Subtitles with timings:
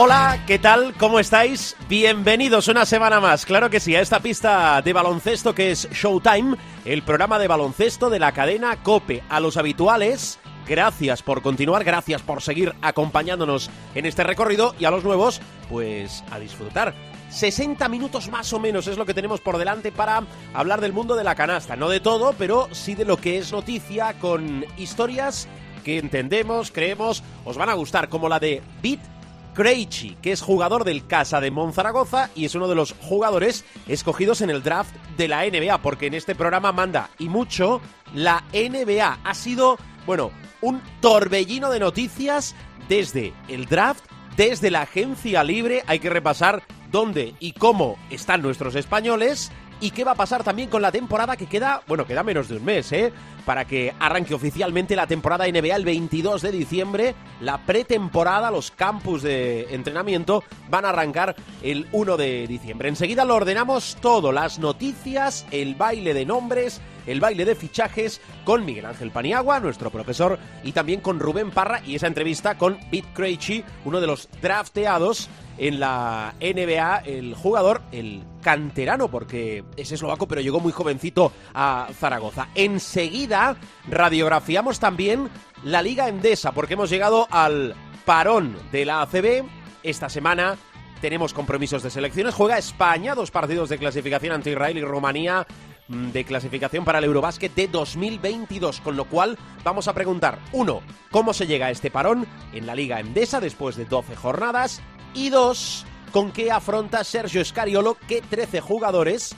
[0.00, 0.94] Hola, ¿qué tal?
[0.96, 1.74] ¿Cómo estáis?
[1.88, 6.56] Bienvenidos una semana más, claro que sí, a esta pista de baloncesto que es Showtime,
[6.84, 9.24] el programa de baloncesto de la cadena Cope.
[9.28, 14.92] A los habituales, gracias por continuar, gracias por seguir acompañándonos en este recorrido y a
[14.92, 16.94] los nuevos, pues a disfrutar.
[17.30, 20.22] 60 minutos más o menos es lo que tenemos por delante para
[20.54, 21.74] hablar del mundo de la canasta.
[21.74, 25.48] No de todo, pero sí de lo que es noticia con historias
[25.84, 29.17] que entendemos, creemos, os van a gustar, como la de Beat
[29.58, 34.40] Krejci, que es jugador del Casa de Monzaragoza y es uno de los jugadores escogidos
[34.40, 37.80] en el draft de la NBA, porque en este programa manda y mucho
[38.14, 39.18] la NBA.
[39.24, 42.54] Ha sido, bueno, un torbellino de noticias
[42.88, 44.04] desde el draft,
[44.36, 45.82] desde la agencia libre.
[45.88, 50.68] Hay que repasar dónde y cómo están nuestros españoles y qué va a pasar también
[50.68, 53.12] con la temporada que queda, bueno, queda menos de un mes, ¿eh?
[53.44, 57.14] Para que arranque oficialmente la temporada NBA el 22 de diciembre.
[57.40, 62.88] La pretemporada, los campus de entrenamiento van a arrancar el 1 de diciembre.
[62.88, 68.66] Enseguida lo ordenamos todo, las noticias, el baile de nombres, el baile de fichajes con
[68.66, 73.08] Miguel Ángel Paniagua, nuestro profesor, y también con Rubén Parra y esa entrevista con Pete
[73.14, 80.28] Krejci, uno de los drafteados en la NBA, el jugador, el canterano, porque es eslovaco,
[80.28, 82.48] pero llegó muy jovencito a Zaragoza.
[82.54, 83.56] Enseguida
[83.88, 85.28] radiografiamos también
[85.64, 89.44] la Liga Endesa, porque hemos llegado al parón de la ACB.
[89.82, 90.56] Esta semana
[91.00, 92.34] tenemos compromisos de selecciones.
[92.34, 95.46] Juega España, dos partidos de clasificación ante Israel y Rumanía
[95.88, 100.82] mm, de clasificación para el Eurobásquet de 2022, con lo cual vamos a preguntar, uno,
[101.10, 104.82] ¿cómo se llega a este parón en la Liga Endesa después de 12 jornadas?
[105.18, 107.96] Y dos, ¿con qué afronta Sergio Scariolo?
[108.06, 109.34] ¿Qué 13 jugadores?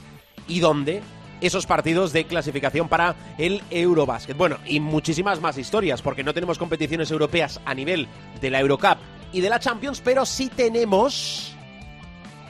[0.47, 1.01] ¿Y dónde?
[1.41, 4.37] Esos partidos de clasificación para el Eurobásquet.
[4.37, 8.07] Bueno, y muchísimas más historias, porque no tenemos competiciones europeas a nivel
[8.39, 8.99] de la Eurocup
[9.33, 11.55] y de la Champions, pero sí tenemos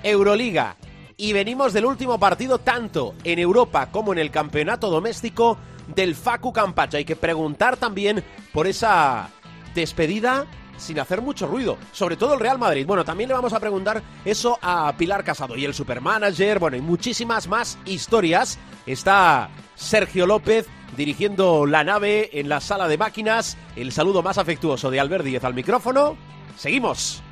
[0.03, 0.75] Euroliga.
[1.15, 5.57] Y venimos del último partido tanto en Europa como en el campeonato doméstico
[5.95, 6.97] del Facu Campacho.
[6.97, 9.29] Hay que preguntar también por esa
[9.73, 10.47] despedida
[10.81, 12.85] sin hacer mucho ruido, sobre todo el Real Madrid.
[12.85, 16.81] Bueno, también le vamos a preguntar eso a Pilar Casado y el supermanager, bueno, y
[16.81, 18.59] muchísimas más historias.
[18.85, 23.57] Está Sergio López dirigiendo la nave en la sala de máquinas.
[23.75, 26.17] El saludo más afectuoso de Albert Díez al micrófono.
[26.57, 27.23] Seguimos.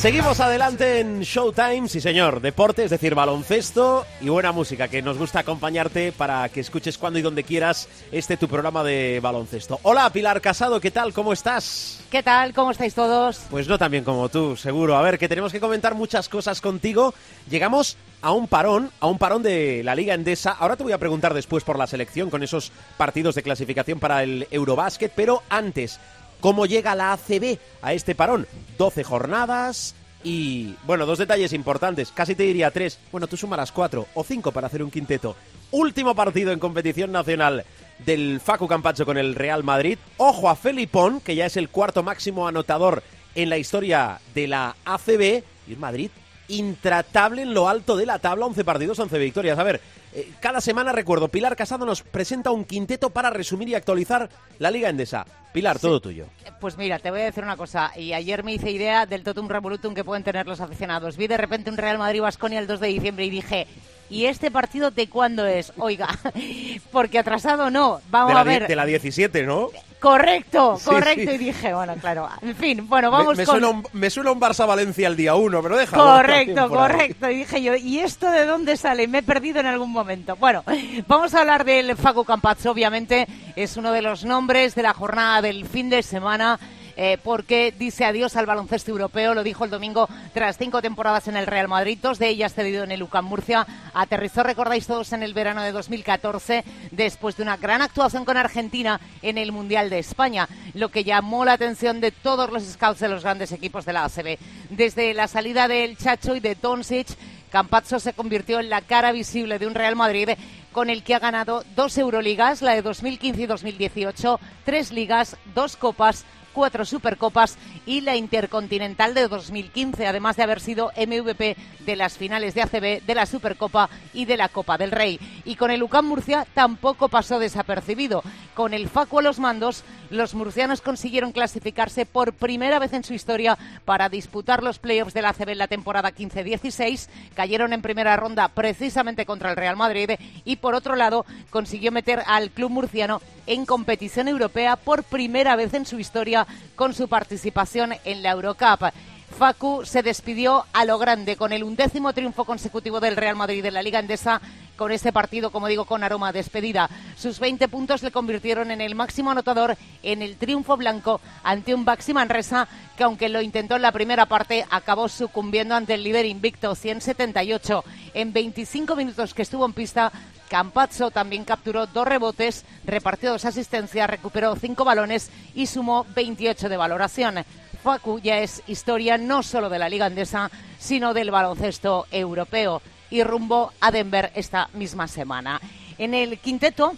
[0.00, 5.18] Seguimos adelante en Showtime, sí señor, deporte, es decir, baloncesto y buena música, que nos
[5.18, 9.78] gusta acompañarte para que escuches cuando y donde quieras este tu programa de baloncesto.
[9.82, 11.12] Hola Pilar Casado, ¿qué tal?
[11.12, 12.02] ¿Cómo estás?
[12.10, 12.54] ¿Qué tal?
[12.54, 13.42] ¿Cómo estáis todos?
[13.50, 14.96] Pues no tan bien como tú, seguro.
[14.96, 17.12] A ver, que tenemos que comentar muchas cosas contigo.
[17.50, 20.52] Llegamos a un parón, a un parón de la Liga Endesa.
[20.52, 24.22] Ahora te voy a preguntar después por la selección con esos partidos de clasificación para
[24.22, 26.00] el Eurobásquet, pero antes,
[26.40, 28.46] ¿cómo llega la ACB a este parón?
[28.78, 34.06] 12 jornadas y, bueno, dos detalles importantes, casi te diría tres, bueno, tú sumarás cuatro
[34.14, 35.34] o cinco para hacer un quinteto.
[35.70, 37.64] Último partido en competición nacional
[38.04, 39.98] del Facu Campacho con el Real Madrid.
[40.16, 43.02] Ojo a Felipón, que ya es el cuarto máximo anotador
[43.34, 45.44] en la historia de la ACB.
[45.68, 46.10] Y el Madrid
[46.48, 49.58] intratable en lo alto de la tabla, 11 partidos, 11 victorias.
[49.58, 49.80] A ver,
[50.12, 54.28] eh, cada semana recuerdo, Pilar Casado nos presenta un quinteto para resumir y actualizar
[54.58, 55.24] la Liga Endesa.
[55.52, 56.26] Pilar, todo tuyo.
[56.60, 57.92] Pues mira, te voy a decir una cosa.
[57.96, 61.16] Y ayer me hice idea del totum revolutum que pueden tener los aficionados.
[61.16, 63.66] Vi de repente un Real Madrid-Basconia el 2 de diciembre y dije...
[64.10, 65.72] ¿Y este partido de cuándo es?
[65.78, 66.08] Oiga,
[66.92, 68.00] porque atrasado no.
[68.10, 68.66] Vamos de la, a ver.
[68.66, 69.68] de la 17, ¿no?
[70.00, 71.30] Correcto, Sí, correcto.
[71.30, 71.34] sí.
[71.34, 72.26] Y dije, bueno, claro.
[72.40, 73.52] En fin, bueno, Me- vamos me, con...
[73.54, 76.02] suena un, me suena un Barça-Valencia el día 1, pero déjalo.
[76.02, 76.68] Correcto, ahí.
[76.68, 77.30] correcto.
[77.30, 79.06] Y dije yo, ¿y esto de dónde sale?
[79.08, 80.36] Me he perdido en algún momento.
[80.36, 80.64] Bueno,
[81.06, 83.26] vamos a hablar del Facu Campazzo, obviamente.
[83.56, 86.58] Es uno de los nombres de la jornada del fin de semana.
[87.02, 89.32] Eh, porque dice adiós al baloncesto europeo.
[89.32, 92.84] Lo dijo el domingo tras cinco temporadas en el Real Madrid, dos de ellas cedido
[92.84, 93.66] en el UCAM Murcia.
[93.94, 99.00] Aterrizó, recordáis todos, en el verano de 2014 después de una gran actuación con Argentina
[99.22, 103.08] en el Mundial de España, lo que llamó la atención de todos los scouts de
[103.08, 104.36] los grandes equipos de la ACB.
[104.68, 107.08] Desde la salida del Chacho y de Doncic,
[107.50, 110.28] Campazzo se convirtió en la cara visible de un Real Madrid
[110.70, 115.76] con el que ha ganado dos Euroligas, la de 2015 y 2018, tres ligas, dos
[115.76, 116.26] copas
[116.60, 122.52] cuatro Supercopas y la Intercontinental de 2015, además de haber sido MVP de las finales
[122.52, 125.18] de ACB, de la Supercopa y de la Copa del Rey.
[125.46, 128.22] Y con el UCAM Murcia tampoco pasó desapercibido.
[128.52, 133.14] Con el Facu a los mandos, los murcianos consiguieron clasificarse por primera vez en su
[133.14, 137.08] historia para disputar los playoffs de la ACB en la temporada 15-16.
[137.34, 140.10] Cayeron en primera ronda precisamente contra el Real Madrid
[140.44, 145.74] y por otro lado consiguió meter al club murciano en competición europea por primera vez
[145.74, 148.92] en su historia con su participación en la Eurocup.
[149.40, 153.70] Facu se despidió a lo grande con el undécimo triunfo consecutivo del Real Madrid de
[153.70, 154.38] la Liga Endesa
[154.76, 156.90] con este partido, como digo, con aroma despedida.
[157.16, 161.86] Sus 20 puntos le convirtieron en el máximo anotador en el triunfo blanco ante un
[161.86, 166.26] Baxi Manresa que, aunque lo intentó en la primera parte, acabó sucumbiendo ante el líder
[166.26, 167.82] invicto 178.
[168.12, 170.12] En 25 minutos que estuvo en pista,
[170.50, 176.76] Campazzo también capturó dos rebotes, repartió dos asistencias, recuperó cinco balones y sumó 28 de
[176.76, 177.44] valoración.
[177.82, 183.22] Facu ya es historia no solo de la Liga Andesa, sino del baloncesto europeo y
[183.22, 185.60] rumbo a Denver esta misma semana.
[185.98, 186.94] En el quinteto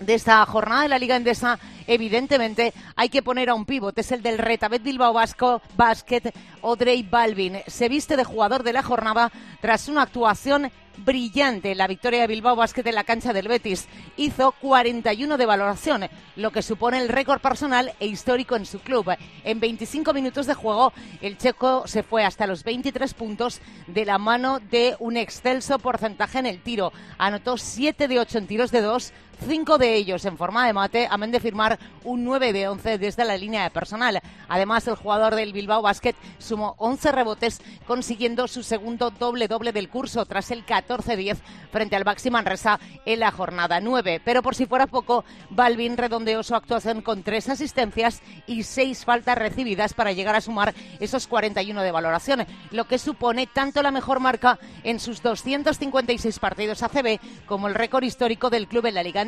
[0.00, 4.12] de esta jornada de la Liga Endesa, evidentemente hay que poner a un pivote, es
[4.12, 7.58] el del Retabet Bilbao Vasco Basket, Odrey Balvin.
[7.66, 12.56] Se viste de jugador de la jornada tras una actuación brillante la victoria de Bilbao
[12.56, 13.86] Basket en la cancha del Betis.
[14.16, 19.14] Hizo 41 de valoración, lo que supone el récord personal e histórico en su club.
[19.44, 24.18] En 25 minutos de juego, el checo se fue hasta los 23 puntos de la
[24.18, 26.92] mano de un excelso porcentaje en el tiro.
[27.18, 29.12] Anotó 7 de 8 en tiros de 2
[29.46, 33.24] cinco de ellos en forma de mate, amén de firmar un 9 de 11 desde
[33.24, 34.20] la línea de personal.
[34.48, 40.24] Además, el jugador del Bilbao Basket sumó 11 rebotes, consiguiendo su segundo doble-doble del curso
[40.24, 41.36] tras el 14-10
[41.70, 44.22] frente al Baxi Manresa en la jornada 9.
[44.24, 49.36] Pero por si fuera poco, Balvin redondeó su actuación con tres asistencias y seis faltas
[49.36, 54.20] recibidas para llegar a sumar esos 41 de valoración, lo que supone tanto la mejor
[54.20, 59.20] marca en sus 256 partidos ACB como el récord histórico del club en la Liga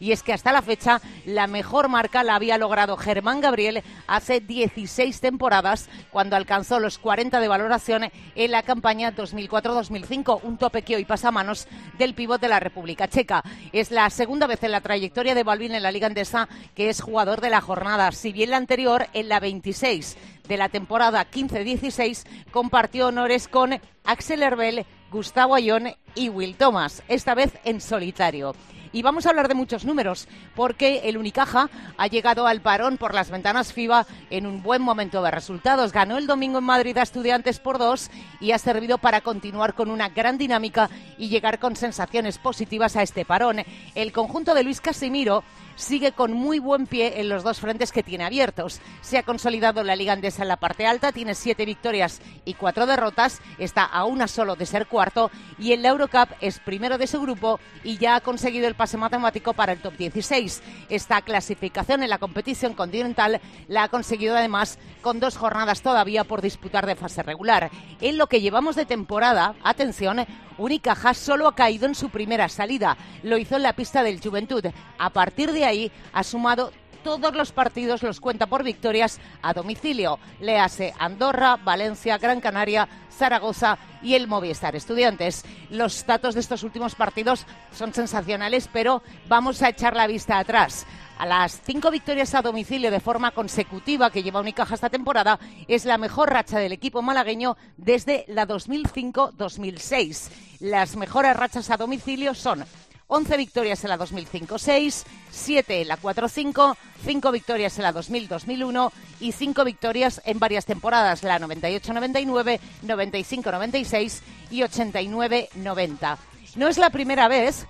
[0.00, 4.40] y es que hasta la fecha la mejor marca la había logrado Germán Gabriel hace
[4.40, 10.96] 16 temporadas cuando alcanzó los 40 de valoración en la campaña 2004-2005, un tope que
[10.96, 11.66] hoy pasa a manos
[11.98, 13.42] del pívot de la República Checa.
[13.72, 17.00] Es la segunda vez en la trayectoria de Balvin en la Liga Andesa que es
[17.00, 20.16] jugador de la jornada, si bien la anterior en la 26
[20.48, 27.34] de la temporada 15-16 compartió honores con Axel Herbel, Gustavo Ayón y Will Thomas, esta
[27.34, 28.54] vez en solitario.
[28.94, 31.68] Y vamos a hablar de muchos números, porque el Unicaja
[31.98, 35.90] ha llegado al parón por las ventanas FIBA en un buen momento de resultados.
[35.90, 38.08] Ganó el domingo en Madrid a Estudiantes por dos
[38.40, 43.02] y ha servido para continuar con una gran dinámica y llegar con sensaciones positivas a
[43.02, 43.64] este parón.
[43.96, 45.42] El conjunto de Luis Casimiro
[45.76, 48.80] sigue con muy buen pie en los dos frentes que tiene abiertos.
[49.00, 52.86] Se ha consolidado la Liga Andesa en la parte alta, tiene siete victorias y cuatro
[52.86, 57.06] derrotas, está a una solo de ser cuarto y en la Eurocup es primero de
[57.06, 60.62] su grupo y ya ha conseguido el pase matemático para el top 16.
[60.88, 66.42] Esta clasificación en la competición continental la ha conseguido además con dos jornadas todavía por
[66.42, 67.70] disputar de fase regular.
[68.00, 70.24] En lo que llevamos de temporada, atención,
[70.58, 72.96] Unicaja solo ha caído en su primera salida.
[73.22, 74.64] Lo hizo en la pista del Juventud.
[74.98, 76.72] A partir de ahí ha sumado
[77.04, 80.18] todos los partidos los cuenta por victorias a domicilio.
[80.40, 80.58] Le
[80.98, 85.44] Andorra, Valencia, Gran Canaria, Zaragoza y el Movistar Estudiantes.
[85.70, 90.86] Los datos de estos últimos partidos son sensacionales, pero vamos a echar la vista atrás.
[91.18, 95.84] A las cinco victorias a domicilio de forma consecutiva que lleva Unicaja esta temporada es
[95.84, 100.30] la mejor racha del equipo malagueño desde la 2005-2006.
[100.58, 102.64] Las mejores rachas a domicilio son
[103.06, 109.32] 11 victorias en la 2005-6, 7 en la 4-5, 5 victorias en la 2000-2001 y
[109.32, 114.20] 5 victorias en varias temporadas, la 98-99, 95-96
[114.50, 116.16] y 89-90.
[116.56, 117.66] No es la primera vez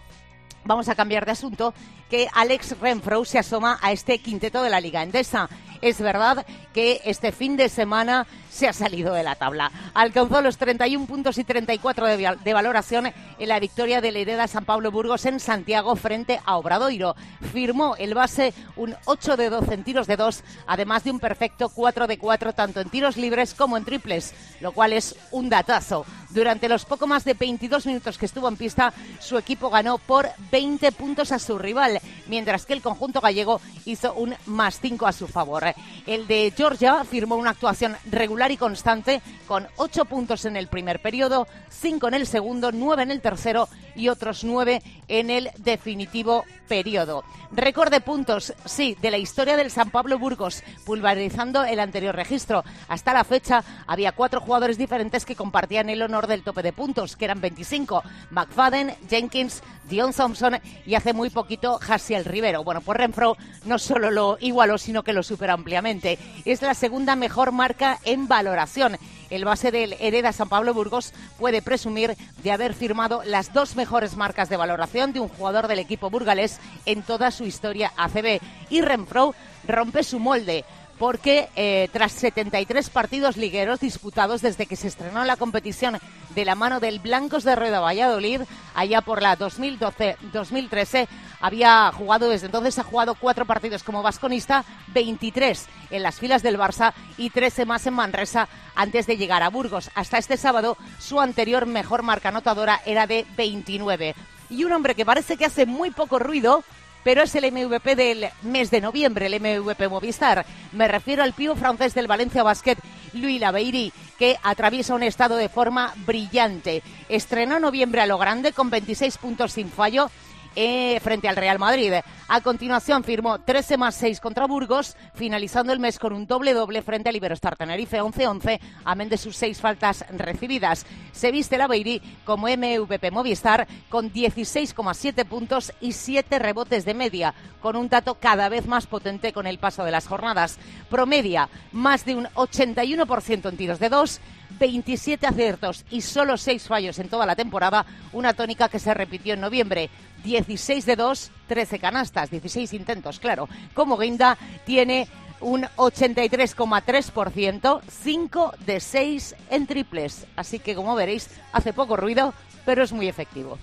[0.65, 1.75] vamos a cambiar de asunto,
[2.11, 5.49] que Alex Renfro se asoma a este quinteto de la Liga Endesa.
[5.81, 9.71] es verdad que este fin de semana se ha salido de la tabla.
[9.95, 13.07] Alcanzó los 31 puntos y 34 de, val- de valoración
[13.39, 17.15] en la victoria del Hereda San Pablo Burgos en Santiago frente a Obradoiro.
[17.53, 21.69] Firmó el base un 8 de 12 en tiros de 2, además de un perfecto
[21.69, 26.07] 4 de 4 tanto en tiros libres como en triples, lo cual es un datazo.
[26.31, 30.29] Durante los poco más de 22 minutos que estuvo en pista, su equipo ganó por
[30.51, 31.94] 20 puntos a su rival,
[32.27, 35.65] mientras que el conjunto gallego hizo un más 5 a su favor.
[36.07, 41.01] El de Georgia firmó una actuación regular y constante con 8 puntos en el primer
[41.01, 46.45] periodo, 5 en el segundo, 9 en el tercero y otros 9 en el definitivo
[46.69, 47.25] periodo.
[47.53, 52.65] Récord de puntos, sí, de la historia del San Pablo Burgos, pulverizando el anterior registro.
[52.89, 57.17] Hasta la fecha había cuatro jugadores diferentes que compartían el honor del tope de puntos,
[57.17, 58.03] que eran 25.
[58.31, 62.65] McFadden, Jenkins, Dion Thompson y hace muy poquito Hasiel Rivero.
[62.65, 66.19] Bueno, pues Renfro no solo lo igualó, sino que lo supera ampliamente.
[66.45, 68.97] Es la segunda mejor marca en valoración.
[69.31, 74.17] El base del Hereda San Pablo Burgos puede presumir de haber firmado las dos mejores
[74.17, 78.41] marcas de valoración de un jugador del equipo burgalés en toda su historia ACB.
[78.71, 79.35] Y Renfro
[79.67, 80.65] rompe su molde
[81.05, 85.99] porque eh, tras 73 partidos ligueros disputados desde que se estrenó la competición
[86.35, 88.41] de la mano del Blancos de Rueda Valladolid,
[88.75, 91.07] allá por la 2012-2013,
[91.43, 96.59] había jugado desde entonces, ha jugado cuatro partidos como vasconista, 23 en las filas del
[96.59, 99.91] Barça y 13 más en Manresa antes de llegar a Burgos.
[99.95, 104.15] Hasta este sábado, su anterior mejor marca anotadora era de 29.
[104.49, 106.65] Y un hombre que parece que hace muy poco ruido,
[107.05, 110.45] pero es el MVP del mes de noviembre, el MVP Movistar.
[110.73, 112.79] Me refiero al pío francés del Valencia Basket,
[113.13, 116.83] Louis Labeiri, que atraviesa un estado de forma brillante.
[117.09, 120.11] Estrenó noviembre a lo grande con 26 puntos sin fallo.
[120.57, 121.93] Eh, frente al Real Madrid.
[122.29, 127.09] A continuación firmó 13 más 6 contra Burgos, finalizando el mes con un doble-doble frente
[127.09, 130.87] al Iberostar Tenerife 11-11, amén de sus seis faltas recibidas.
[131.13, 137.35] Se viste la Beiri como MVP Movistar con 16,7 puntos y 7 rebotes de media,
[137.61, 140.59] con un dato cada vez más potente con el paso de las jornadas.
[140.91, 144.21] Promedia más de un 81% en tiros de dos,
[144.59, 149.35] 27 aciertos y solo 6 fallos en toda la temporada, una tónica que se repitió
[149.35, 149.91] en noviembre.
[150.23, 153.49] 16 de 2, 13 canastas, 16 intentos, claro.
[153.75, 155.07] Como Guinda tiene
[155.41, 160.27] un 83,3%, 5 de 6 en triples.
[160.37, 162.33] Así que, como veréis, hace poco ruido,
[162.65, 163.59] pero es muy efectivo.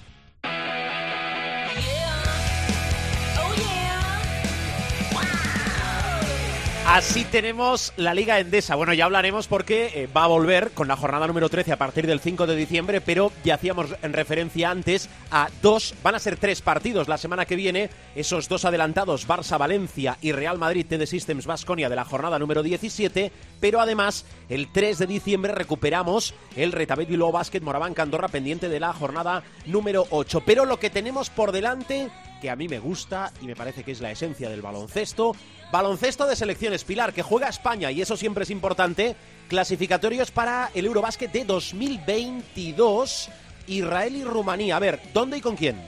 [6.93, 8.75] Así tenemos la Liga Endesa.
[8.75, 12.05] Bueno, ya hablaremos porque eh, va a volver con la jornada número 13 a partir
[12.05, 16.35] del 5 de diciembre, pero ya hacíamos en referencia antes a dos, van a ser
[16.35, 21.05] tres partidos la semana que viene, esos dos adelantados, Barça, Valencia y Real Madrid TD
[21.05, 23.31] Systems Basconia de la jornada número 17,
[23.61, 28.81] pero además el 3 de diciembre recuperamos el Retabet Bilbao Basket Moraván Andorra pendiente de
[28.81, 30.43] la jornada número 8.
[30.45, 32.09] Pero lo que tenemos por delante
[32.41, 35.33] que a mí me gusta y me parece que es la esencia del baloncesto.
[35.71, 39.15] Baloncesto de selecciones, Pilar, que juega España y eso siempre es importante.
[39.47, 43.29] Clasificatorios para el Eurobásquet de 2022.
[43.67, 44.75] Israel y Rumanía.
[44.75, 45.81] A ver, ¿dónde y con quién?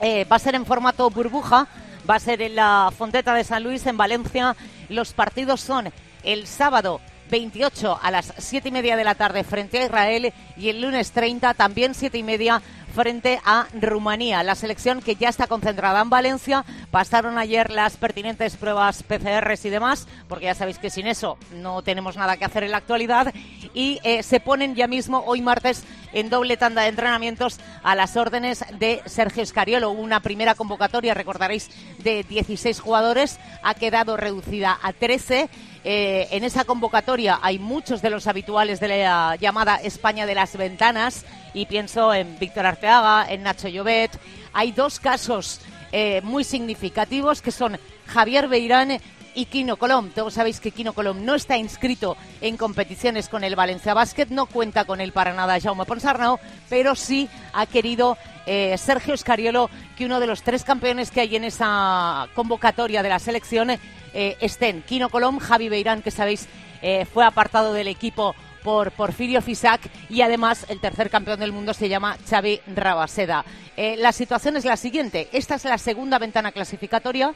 [0.00, 1.68] Eh, va a ser en formato burbuja,
[2.08, 4.56] va a ser en la Fonteta de San Luis, en Valencia.
[4.88, 5.92] Los partidos son
[6.24, 7.00] el sábado
[7.30, 11.12] 28 a las 7 y media de la tarde frente a Israel y el lunes
[11.12, 12.62] 30 también 7 y media
[12.94, 14.42] frente a Rumanía.
[14.44, 16.64] La selección que ya está concentrada en Valencia.
[16.90, 21.82] Pasaron ayer las pertinentes pruebas PCRs y demás, porque ya sabéis que sin eso no
[21.82, 23.34] tenemos nada que hacer en la actualidad.
[23.74, 28.16] Y eh, se ponen ya mismo, hoy martes, en doble tanda de entrenamientos a las
[28.16, 29.90] órdenes de Sergio Escariolo.
[29.90, 33.40] Una primera convocatoria, recordaréis, de 16 jugadores.
[33.64, 35.50] Ha quedado reducida a 13.
[35.86, 40.56] Eh, en esa convocatoria hay muchos de los habituales de la llamada España de las
[40.56, 44.18] Ventanas y pienso en Víctor Arteaga, en Nacho Llobet.
[44.54, 45.60] Hay dos casos
[45.92, 48.98] eh, muy significativos que son Javier Beirán
[49.34, 50.08] y Kino Colom.
[50.10, 54.46] Todos sabéis que Kino Colom no está inscrito en competiciones con el Valencia Basket, no
[54.46, 56.38] cuenta con él para nada Jaume Ponsarnau,
[56.70, 61.36] pero sí ha querido eh, Sergio Escariolo que uno de los tres campeones que hay
[61.36, 63.70] en esa convocatoria de la selección
[64.14, 64.82] eh, estén.
[64.82, 66.48] Kino Colom, Javi Beirán, que sabéis
[66.80, 71.74] eh, fue apartado del equipo por Porfirio Fisac y además el tercer campeón del mundo
[71.74, 73.44] se llama Xavi Rabaseda.
[73.76, 75.28] Eh, la situación es la siguiente.
[75.32, 77.34] Esta es la segunda ventana clasificatoria.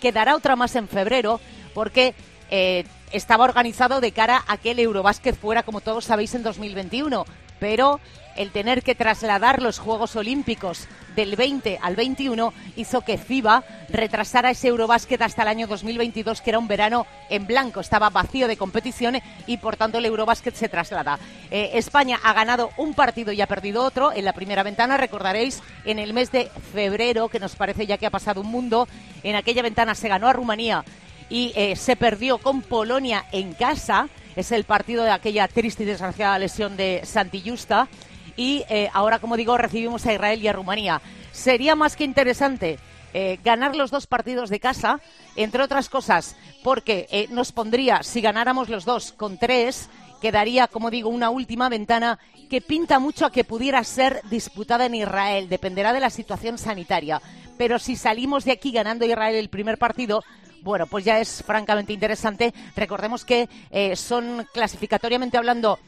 [0.00, 1.40] Quedará otra más en febrero
[1.74, 2.14] porque
[2.50, 7.24] eh, estaba organizado de cara a que el Eurobásquet fuera, como todos sabéis, en 2021.
[7.60, 8.00] pero
[8.36, 14.50] el tener que trasladar los Juegos Olímpicos del 20 al 21 hizo que FIBA retrasara
[14.50, 18.56] ese Eurobásquet hasta el año 2022, que era un verano en blanco, estaba vacío de
[18.56, 21.18] competición y por tanto el Eurobásquet se traslada.
[21.50, 25.62] Eh, España ha ganado un partido y ha perdido otro en la primera ventana, recordaréis,
[25.84, 28.88] en el mes de febrero, que nos parece ya que ha pasado un mundo,
[29.22, 30.84] en aquella ventana se ganó a Rumanía
[31.28, 34.08] y eh, se perdió con Polonia en casa.
[34.36, 37.88] Es el partido de aquella triste y desgraciada lesión de Santi Justa
[38.36, 41.00] y eh, ahora, como digo, recibimos a Israel y a Rumanía.
[41.32, 42.78] Sería más que interesante
[43.12, 45.00] eh, ganar los dos partidos de casa,
[45.36, 49.88] entre otras cosas, porque eh, nos pondría, si ganáramos los dos con tres,
[50.20, 52.18] quedaría, como digo, una última ventana
[52.50, 55.48] que pinta mucho a que pudiera ser disputada en Israel.
[55.48, 57.20] Dependerá de la situación sanitaria.
[57.56, 60.24] Pero si salimos de aquí ganando Israel el primer partido,
[60.62, 62.52] bueno, pues ya es francamente interesante.
[62.74, 63.48] Recordemos que
[63.96, 65.78] son clasificatoriamente hablando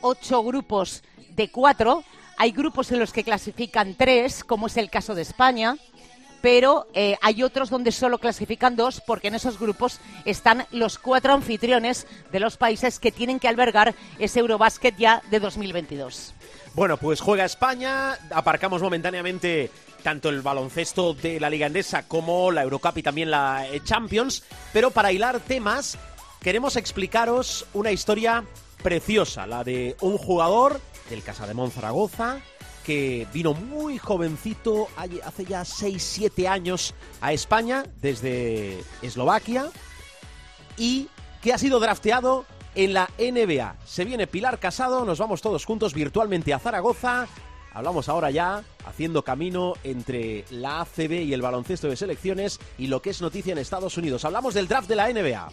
[0.00, 1.02] ocho grupos
[1.34, 2.04] de cuatro.
[2.36, 5.76] Hay grupos en los que clasifican tres, como es el caso de España,
[6.44, 11.32] pero eh, hay otros donde solo clasifican dos porque en esos grupos están los cuatro
[11.32, 16.34] anfitriones de los países que tienen que albergar ese Eurobásquet ya de 2022.
[16.74, 19.70] Bueno, pues juega España, aparcamos momentáneamente
[20.02, 24.42] tanto el baloncesto de la Liga Endesa como la Eurocup y también la eh, Champions,
[24.72, 25.96] pero para hilar temas
[26.42, 28.44] queremos explicaros una historia
[28.82, 32.40] preciosa, la de un jugador del Casa de Zaragoza,
[32.84, 34.88] que vino muy jovencito
[35.24, 39.70] hace ya 6-7 años a España desde Eslovaquia
[40.76, 41.08] y
[41.40, 42.44] que ha sido drafteado
[42.74, 43.76] en la NBA.
[43.84, 47.26] Se viene Pilar Casado, nos vamos todos juntos virtualmente a Zaragoza.
[47.72, 53.02] Hablamos ahora ya haciendo camino entre la ACB y el baloncesto de selecciones y lo
[53.02, 54.24] que es noticia en Estados Unidos.
[54.24, 55.48] Hablamos del draft de la NBA.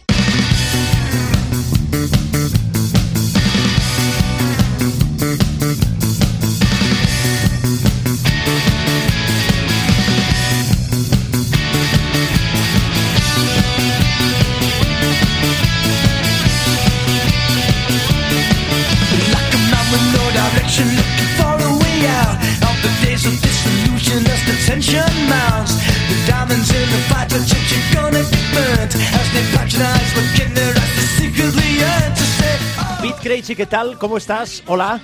[33.32, 33.98] Pete ¿qué tal?
[33.98, 34.62] ¿Cómo estás?
[34.66, 35.00] Hola.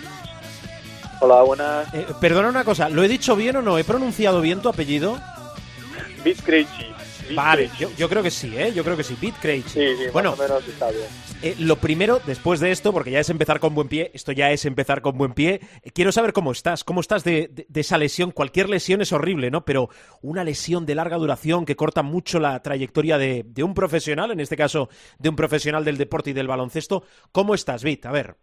[1.21, 1.95] Hola, buenas.
[1.95, 3.79] Eh, perdona una cosa, ¿lo he dicho bien o no?
[3.79, 5.19] ¿He pronunciado bien tu apellido?
[6.25, 6.98] Beat Crazy.
[7.35, 8.73] Vale, yo, yo, creo que sí, ¿eh?
[8.73, 9.69] Yo creo que sí, Beat Crazy.
[9.69, 11.07] Sí, sí, bueno, más o menos está bien.
[11.43, 14.51] Eh, lo primero, después de esto, porque ya es empezar con buen pie, esto ya
[14.51, 17.81] es empezar con buen pie, eh, quiero saber cómo estás, cómo estás de, de, de,
[17.81, 18.31] esa lesión.
[18.31, 19.65] Cualquier lesión es horrible, ¿no?
[19.65, 19.89] Pero
[20.23, 24.41] una lesión de larga duración que corta mucho la trayectoria de, de un profesional, en
[24.41, 28.07] este caso de un profesional del deporte y del baloncesto, ¿cómo estás, Bit?
[28.07, 28.37] A ver.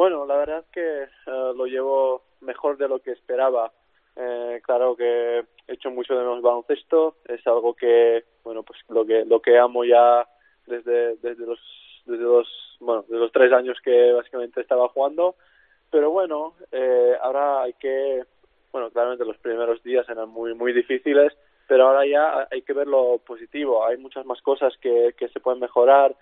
[0.00, 3.70] Bueno, la verdad es que uh, lo llevo mejor de lo que esperaba.
[4.16, 9.24] Eh, claro que hecho mucho de menos baloncesto, es algo que, bueno, pues lo que
[9.24, 10.26] lo que amo ya
[10.66, 11.58] desde desde los
[12.06, 15.36] desde los bueno desde los tres años que básicamente estaba jugando,
[15.90, 18.24] pero bueno, eh, ahora hay que,
[18.72, 21.32] bueno, claramente los primeros días eran muy muy difíciles,
[21.66, 23.84] pero ahora ya hay que ver lo positivo.
[23.84, 26.14] Hay muchas más cosas que que se pueden mejorar.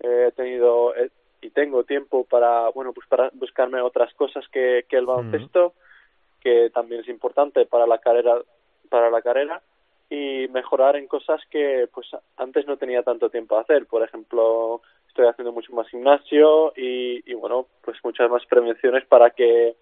[0.00, 0.92] Eh, he tenido
[1.40, 6.40] y tengo tiempo para bueno pues para buscarme otras cosas que, que el baloncesto mm.
[6.42, 8.42] que también es importante para la carrera
[8.86, 9.62] para la carrera
[10.08, 14.80] y mejorar en cosas que pues antes no tenía tanto tiempo a hacer por ejemplo
[15.08, 19.76] estoy haciendo mucho más gimnasio y, y bueno pues muchas más prevenciones para que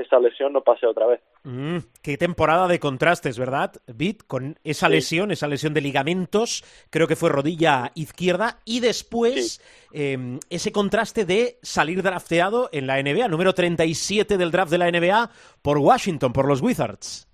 [0.00, 1.20] esa lesión no pase otra vez.
[1.44, 4.22] Mm, qué temporada de contrastes, ¿verdad, Bit?
[4.26, 4.92] Con esa sí.
[4.92, 9.62] lesión, esa lesión de ligamentos, creo que fue rodilla izquierda, y después sí.
[9.92, 14.90] eh, ese contraste de salir drafteado en la NBA, número 37 del draft de la
[14.90, 15.30] NBA,
[15.62, 17.28] por Washington, por los Wizards.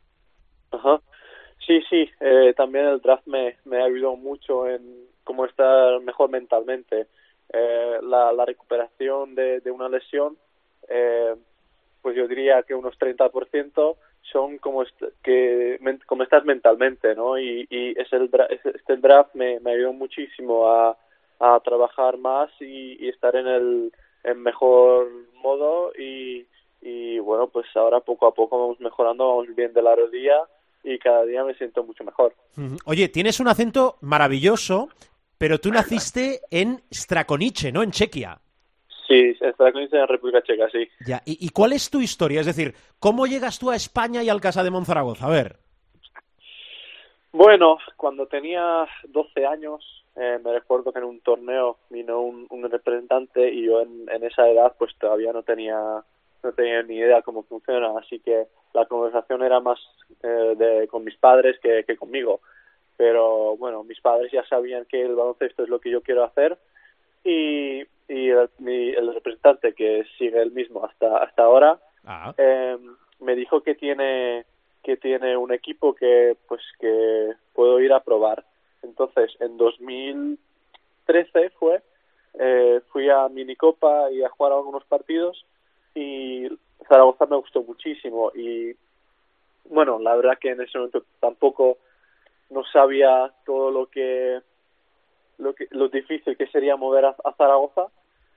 [0.72, 1.00] Ajá.
[1.66, 7.08] Sí, sí, eh, también el draft me, me ayudó mucho en cómo estar mejor mentalmente.
[7.52, 10.36] Eh, la, la recuperación de, de una lesión
[10.88, 11.34] eh,
[12.02, 17.38] pues yo diría que unos 30% son como est que como estás mentalmente, ¿no?
[17.38, 18.30] Y, y es el
[18.62, 20.96] este draft me, me ayudó muchísimo a,
[21.64, 23.92] trabajar más y, estar en el
[24.36, 26.46] mejor modo y,
[26.80, 30.46] y bueno, pues ahora poco a poco vamos mejorando, vamos bien de la rodilla
[30.86, 32.32] y cada día me siento mucho mejor.
[32.84, 34.88] Oye, tienes un acento maravilloso,
[35.36, 37.82] pero tú naciste en Strakonice, ¿no?
[37.82, 38.38] En Chequia.
[39.08, 40.88] Sí, Strakonice en República Checa, sí.
[41.06, 42.40] Ya, ¿Y, ¿Y, cuál es tu historia?
[42.40, 45.26] Es decir, ¿cómo llegas tú a España y al Casa de Monzaragoza?
[45.26, 45.56] A ver.
[47.32, 52.70] Bueno, cuando tenía 12 años, eh, me recuerdo que en un torneo vino un, un
[52.70, 56.02] representante y yo en, en, esa edad pues todavía no tenía
[56.46, 59.78] no tenía ni idea cómo funciona, así que la conversación era más
[60.22, 62.40] eh, de, con mis padres que, que conmigo.
[62.96, 66.56] Pero bueno, mis padres ya sabían que el baloncesto es lo que yo quiero hacer
[67.24, 71.78] y, y el, mi- el representante que sigue el mismo hasta hasta ahora
[72.08, 72.78] Ah, eh,
[73.18, 74.44] me dijo que tiene
[74.84, 78.44] que tiene un equipo que pues que puedo ir a probar
[78.82, 81.82] entonces en 2013 fue
[82.38, 85.44] eh, fui a minicopa y a jugar algunos partidos
[85.96, 86.46] y
[86.86, 88.76] Zaragoza me gustó muchísimo y
[89.64, 91.78] bueno la verdad que en ese momento tampoco
[92.50, 94.40] no sabía todo lo que
[95.38, 97.86] lo que lo difícil que sería mover a, Zaragoza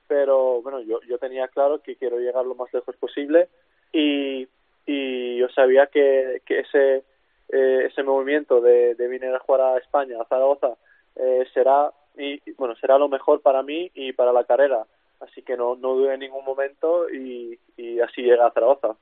[0.07, 3.49] pero bueno yo yo tenía claro que quiero llegar lo más lejos posible
[3.91, 4.47] y
[4.85, 7.03] y yo sabía que, que ese
[7.49, 10.77] eh, ese movimiento de, de venir a jugar a España a Zaragoza
[11.17, 14.85] eh, será y, bueno será lo mejor para mí y para la carrera
[15.19, 18.95] así que no no dudé en ningún momento y, y así llega a Zaragoza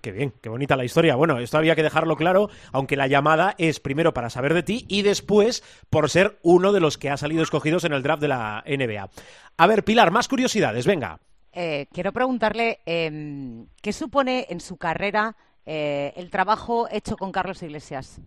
[0.00, 1.14] qué bien, qué bonita la historia.
[1.14, 4.84] Bueno, esto había que dejarlo claro, aunque la llamada es primero para saber de ti
[4.88, 8.28] y después por ser uno de los que ha salido escogidos en el draft de
[8.28, 9.08] la NBA.
[9.56, 11.18] A ver, Pilar, más curiosidades, venga.
[11.52, 15.36] Eh, quiero preguntarle em, qué supone en su carrera
[15.66, 18.20] eh, el trabajo hecho con Carlos Iglesias.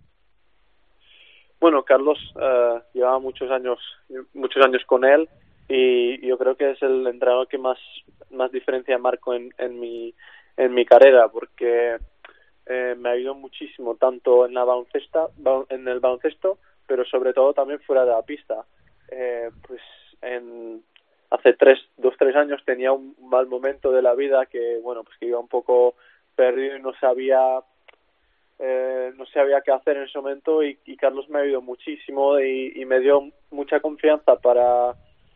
[1.60, 3.80] Bueno, Carlos eh, llevaba muchos años,
[4.34, 5.28] muchos años con él
[5.68, 7.80] y yo creo que es el entrenador que más,
[8.30, 10.14] más diferencia marco en, en mi,
[10.58, 11.98] en mi carrera porque
[12.68, 17.54] eh, me ayudó muchísimo tanto en la baloncesta, ba- en el baloncesto, pero sobre todo
[17.54, 18.66] también fuera de la pista.
[19.10, 19.82] Eh, pues
[20.22, 20.84] en
[21.32, 25.18] hace tres, dos, tres años tenía un mal momento de la vida que bueno, pues
[25.18, 25.96] que iba un poco
[26.36, 27.60] perdido y no sabía
[28.60, 33.00] eh, no sabía qué hacer en ese momento y, Carlos me ayudó muchísimo y me
[33.00, 34.96] dio mucha confianza para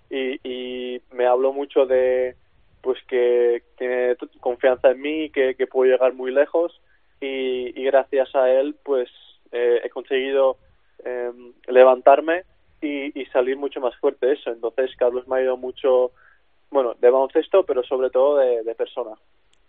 [0.10, 2.36] y, y me habló mucho de
[2.82, 6.80] pues que tiene confianza en mí que, que puedo llegar muy lejos
[7.20, 9.10] y, gracias a él pues
[9.52, 10.58] eh, he conseguido
[11.04, 11.32] eh,
[11.68, 12.44] levantarme
[12.82, 14.52] y, salir mucho más fuerte de eso.
[14.52, 16.12] Entonces Carlos me ha ayudado mucho
[16.72, 19.16] bueno de baloncesto pero sobre todo de, de persona.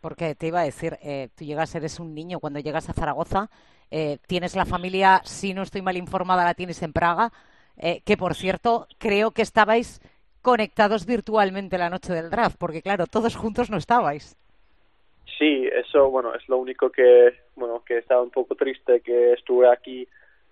[0.01, 3.51] Porque te iba a decir, eh, tú llegas, eres un niño cuando llegas a Zaragoza,
[3.91, 7.33] eh, tienes la familia, si no estoy mal informada, la tienes en Praga,
[7.77, 10.01] eh, que por cierto, creo que estabais
[10.43, 14.37] conectados virtualmente la noche del draft, porque claro, todos juntos no estabais.
[15.39, 19.69] Sí, eso, bueno, es lo único que, bueno, que estaba un poco triste que estuve
[19.69, 20.07] aquí,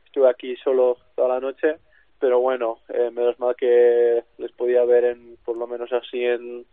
[0.06, 1.76] estuve aquí solo toda la noche,
[2.18, 6.64] pero bueno, eh, menos mal que les podía ver en, por lo menos así en,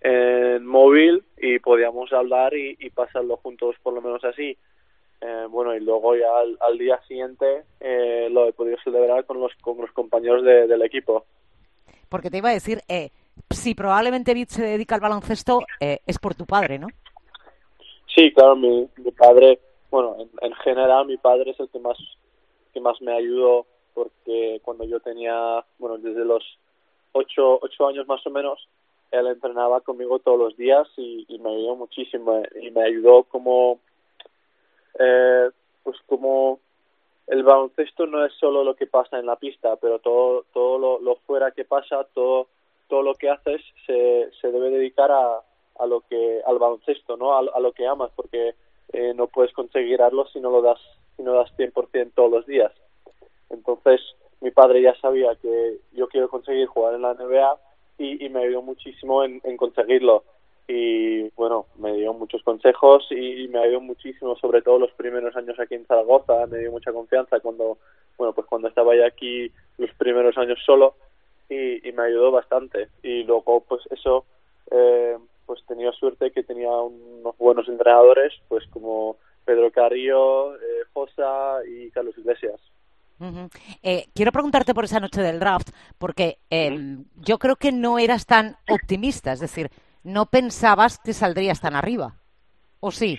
[0.00, 4.56] en móvil y podíamos hablar y, pasarlo juntos por lo menos así.
[5.20, 9.40] Eh, bueno, y luego ya al, al día siguiente eh, lo he podido celebrar con
[9.40, 11.24] los, con los compañeros de- del equipo.
[12.08, 13.10] Porque te iba a decir, eh,
[13.50, 16.88] si probablemente Vid se dedica al baloncesto, eh, es por tu padre, ¿no?
[18.14, 19.58] Sí, claro, mi, mi padre,
[19.90, 21.98] bueno, en, en general mi padre es el que más
[22.72, 26.44] que más me ayudó porque cuando yo tenía, bueno, desde los
[27.12, 28.68] ocho, ocho años más o menos,
[29.10, 33.80] él entrenaba conmigo todos los días y, y me ayudó muchísimo y me ayudó como,
[34.98, 35.48] eh,
[35.82, 36.60] pues como
[37.26, 41.16] el baloncesto no es solo lo que pasa en la pista, pero todo, todo lo,
[41.26, 42.48] fuera que pasa, todo,
[42.88, 45.40] todo lo que haces se, se debe dedicar a,
[45.78, 47.34] a lo que, al baloncesto, ¿no?
[47.34, 48.54] A, a lo que amas, porque
[48.92, 50.80] eh, no puedes conseguirlo si no lo das,
[51.16, 52.72] si no das 100% todos los días.
[53.50, 54.00] Entonces,
[54.40, 57.58] mi padre ya sabía que yo quiero conseguir jugar en la NBA
[57.98, 60.22] y, y me ayudó muchísimo en conseguirlo.
[60.68, 65.58] Y bueno, me dio muchos consejos y, me ayudó muchísimo, sobre todo los primeros años
[65.60, 66.46] aquí en Zaragoza.
[66.46, 67.78] Me dio mucha confianza cuando,
[68.18, 70.94] bueno, pues cuando estaba ya aquí los primeros años solo
[71.48, 72.88] y, y me ayudó bastante.
[73.02, 74.24] Y luego, pues eso,
[74.70, 81.60] eh, pues tenía suerte que tenía unos buenos entrenadores, pues como Pedro Carrillo, eh, Josa
[81.66, 82.60] y Carlos Iglesias.
[83.82, 88.26] Eh, quiero preguntarte por esa noche del draft, porque eh, yo creo que no eras
[88.26, 89.70] tan optimista, es decir,
[90.06, 92.14] no pensabas que saldrías tan arriba.
[92.80, 93.18] ¿O sí?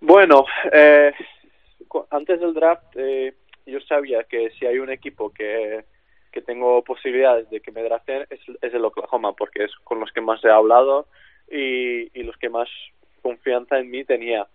[0.00, 1.12] Bueno, eh,
[2.10, 3.34] antes del draft eh,
[3.66, 5.84] yo sabía que si hay un equipo que,
[6.30, 10.12] que tengo posibilidades de que me draften es, es el Oklahoma, porque es con los
[10.12, 11.06] que más he hablado
[11.50, 12.68] y, y los que más
[13.20, 14.46] confianza en mí tenía.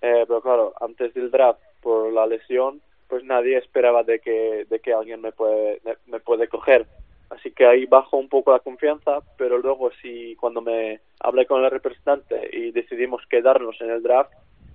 [0.00, 4.80] Eh, pero claro, antes del draft, por la lesión, pues nadie esperaba de que, de
[4.80, 6.86] que alguien me puede, me puede coger.
[7.32, 11.64] Así que ahí bajo un poco la confianza, pero luego si cuando me hablé con
[11.64, 14.32] el representante y decidimos quedarnos en el draft,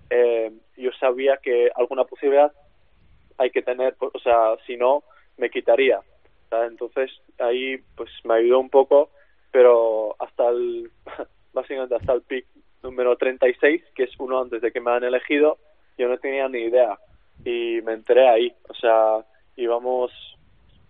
[0.10, 2.52] eh, yo sabía que alguna posibilidad
[3.38, 5.04] hay que tener, o sea, si no,
[5.38, 6.00] me quitaría.
[6.52, 9.12] Entonces ahí pues me ayudó un poco,
[9.52, 10.90] pero hasta el,
[11.54, 12.48] básicamente hasta el pick
[12.82, 15.60] número 36, que es uno antes de que me han elegido,
[15.96, 16.98] yo no tenía ni idea
[17.46, 18.56] y me enteré ahí.
[18.68, 19.24] O sea,
[19.56, 20.12] íbamos,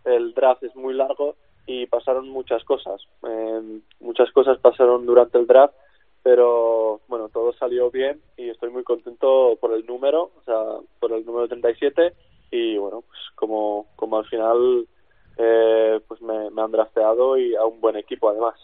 [0.06, 1.36] el draft es muy largo
[1.68, 3.02] y pasaron muchas cosas.
[3.28, 5.76] Eh, muchas cosas pasaron durante el draft,
[6.24, 10.64] pero bueno, todo salió bien y estoy muy contento por el número, o sea,
[11.00, 12.14] por el número 37
[12.52, 14.88] y bueno, pues como, como al final
[15.38, 18.56] eh, pues me, me han drafteado y a un buen equipo además.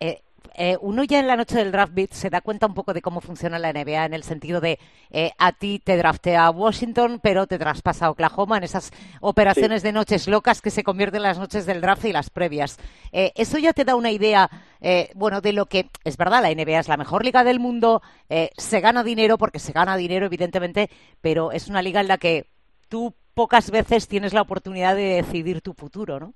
[0.00, 0.20] Eh,
[0.54, 3.02] eh, uno ya en la noche del draft beat se da cuenta un poco de
[3.02, 4.78] cómo funciona la NBA en el sentido de
[5.10, 9.92] eh, a ti te draftea Washington, pero te traspasa a Oklahoma en esas operaciones de
[9.92, 12.78] noches locas que se convierten en las noches del draft y las previas.
[13.12, 16.50] Eh, eso ya te da una idea, eh, bueno, de lo que es verdad, la
[16.50, 20.26] NBA es la mejor liga del mundo, eh, se gana dinero porque se gana dinero
[20.26, 22.46] evidentemente, pero es una liga en la que
[22.88, 26.34] tú pocas veces tienes la oportunidad de decidir tu futuro, ¿no?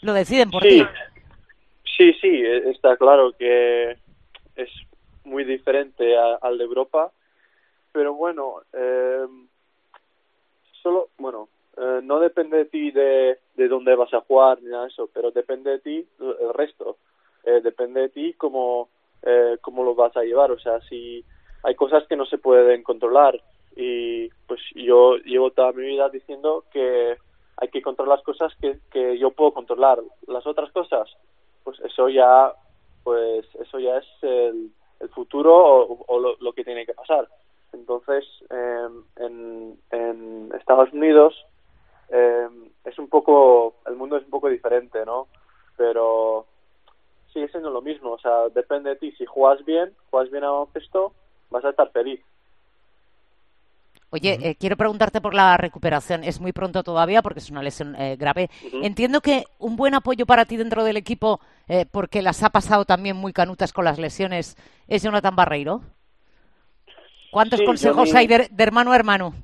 [0.00, 0.68] Lo deciden por sí.
[0.68, 0.86] ti.
[1.98, 3.92] Sí, sí, e- está claro que
[4.56, 4.70] es
[5.24, 7.12] muy diferente al de Europa,
[7.92, 9.26] pero bueno, eh,
[10.82, 14.84] solo, bueno, eh, no depende de ti de, de dónde vas a jugar ni nada
[14.84, 16.96] de eso, pero depende de ti el el resto,
[17.44, 18.88] Eh, depende de ti cómo,
[19.22, 21.24] eh, cómo lo vas a llevar, o sea, si
[21.62, 23.40] hay cosas que no se pueden controlar
[23.76, 27.16] y pues yo llevo toda mi vida diciendo que
[27.56, 31.08] hay que controlar las cosas que, que yo puedo controlar, las otras cosas
[31.68, 32.50] pues eso ya
[33.04, 37.28] pues eso ya es el, el futuro o, o lo, lo que tiene que pasar.
[37.74, 41.34] Entonces eh, en, en Estados Unidos
[42.08, 42.48] eh,
[42.86, 45.28] es un poco el mundo es un poco diferente no
[45.76, 46.46] pero
[47.34, 49.12] sigue siendo lo mismo o sea depende de ti.
[49.18, 51.12] Si juegas bien juegas bien a baloncesto
[51.50, 52.22] vas a estar feliz.
[54.10, 56.24] Oye, eh, quiero preguntarte por la recuperación.
[56.24, 58.48] Es muy pronto todavía porque es una lesión eh, grave.
[58.82, 62.84] Entiendo que un buen apoyo para ti dentro del equipo, eh, porque las ha pasado
[62.84, 64.56] también muy canutas con las lesiones,
[64.88, 65.82] es Jonathan Barreiro.
[67.30, 69.34] ¿Cuántos Sí, consejos hay de, de hermano a hermano?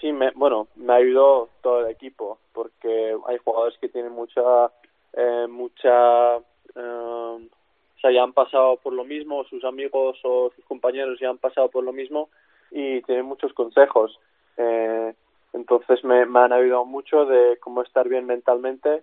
[0.00, 4.70] sí, me, bueno, me ayudó todo el equipo porque hay jugadores que tienen mucha,
[5.12, 6.40] eh, mucha, eh,
[6.76, 11.38] o sea, ya han pasado por lo mismo, sus amigos o sus compañeros ya han
[11.38, 12.28] pasado por lo mismo
[12.70, 14.18] y tienen muchos consejos.
[14.56, 15.14] Eh,
[15.52, 19.02] entonces me, me han ayudado mucho de cómo estar bien mentalmente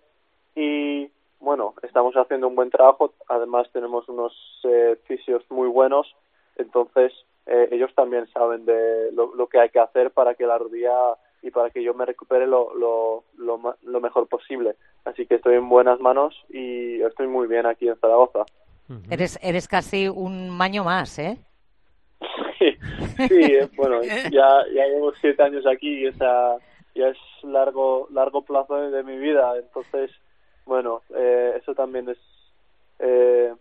[0.56, 3.14] y bueno, estamos haciendo un buen trabajo.
[3.28, 6.16] Además tenemos unos eh, fisios muy buenos,
[6.58, 7.14] entonces
[7.46, 11.16] eh, ellos también saben de lo, lo que hay que hacer para que la rodilla
[11.42, 14.76] y para que yo me recupere lo, lo, lo, ma- lo mejor posible.
[15.04, 18.46] Así que estoy en buenas manos y estoy muy bien aquí en Zaragoza.
[19.12, 21.38] Eres, eres casi un maño más, ¿eh?
[22.58, 22.78] Sí,
[23.28, 26.58] sí, eh, bueno, ya, ya llevo siete años aquí y esa
[26.96, 30.10] ya es largo largo plazo de mi vida, entonces,
[30.66, 32.18] bueno, eh, eso también es
[33.00, 33.54] eh,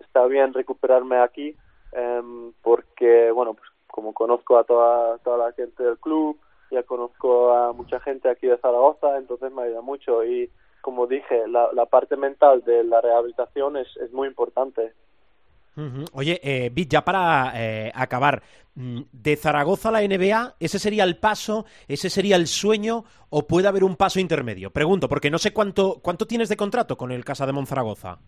[0.00, 1.56] está bien recuperarme aquí
[1.92, 6.38] em, porque, bueno, pues como conozco a toda toda la gente del club,
[6.70, 11.48] ya conozco a mucha gente aquí de Zaragoza, entonces me ayuda mucho y como dije,
[11.48, 14.92] la, la parte mental de la rehabilitación es, es muy importante.
[16.12, 18.42] Oye, eh, Vic, ya para eh, acabar,
[18.74, 23.46] mm, de Zaragoza a la NBA, ¿ese sería el paso, ese sería el sueño o
[23.46, 24.70] puede haber un paso intermedio?
[24.70, 28.18] Pregunto, porque no sé cuánto, cuánto tienes de contrato con el Casa de Monzaragoza.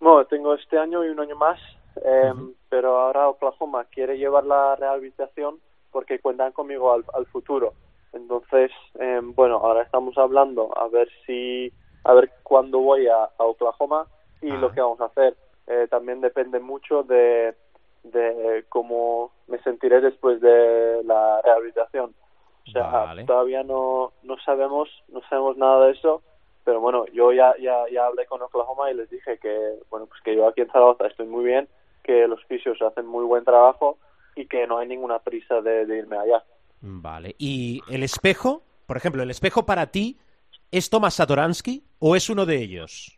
[0.00, 1.60] Bueno, tengo este año y un año más,
[2.04, 2.32] eh,
[2.68, 5.56] pero ahora Oklahoma quiere llevar la rehabilitación
[5.92, 7.72] porque cuentan conmigo al, al futuro.
[8.12, 11.72] Entonces, eh, bueno, ahora estamos hablando a ver si,
[12.04, 14.06] a ver cuándo voy a, a Oklahoma
[14.40, 14.56] y Ah.
[14.56, 15.36] lo que vamos a hacer.
[15.68, 17.54] Eh, también depende mucho de,
[18.02, 22.14] de cómo me sentiré después de la rehabilitación.
[22.66, 23.24] O sea, Vale.
[23.24, 26.22] todavía no, no sabemos, no sabemos nada de eso,
[26.64, 30.20] pero bueno, yo ya, ya, ya hablé con Oklahoma y les dije que, bueno, pues
[30.22, 31.68] que yo aquí en Zaragoza estoy muy bien,
[32.02, 33.98] que los fisios hacen muy buen trabajo
[34.36, 36.44] y que no hay ninguna prisa de, de irme allá.
[36.80, 37.34] Vale.
[37.38, 38.62] ¿Y el espejo?
[38.86, 40.18] Por ejemplo, ¿el espejo para ti
[40.70, 43.17] es Tomás Satoransky o es uno de ellos?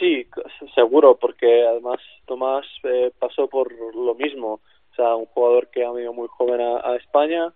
[0.00, 0.26] Sí,
[0.74, 4.60] seguro, porque además Tomás eh, pasó por lo mismo.
[4.92, 7.52] O sea, un jugador que ha venido muy joven a, España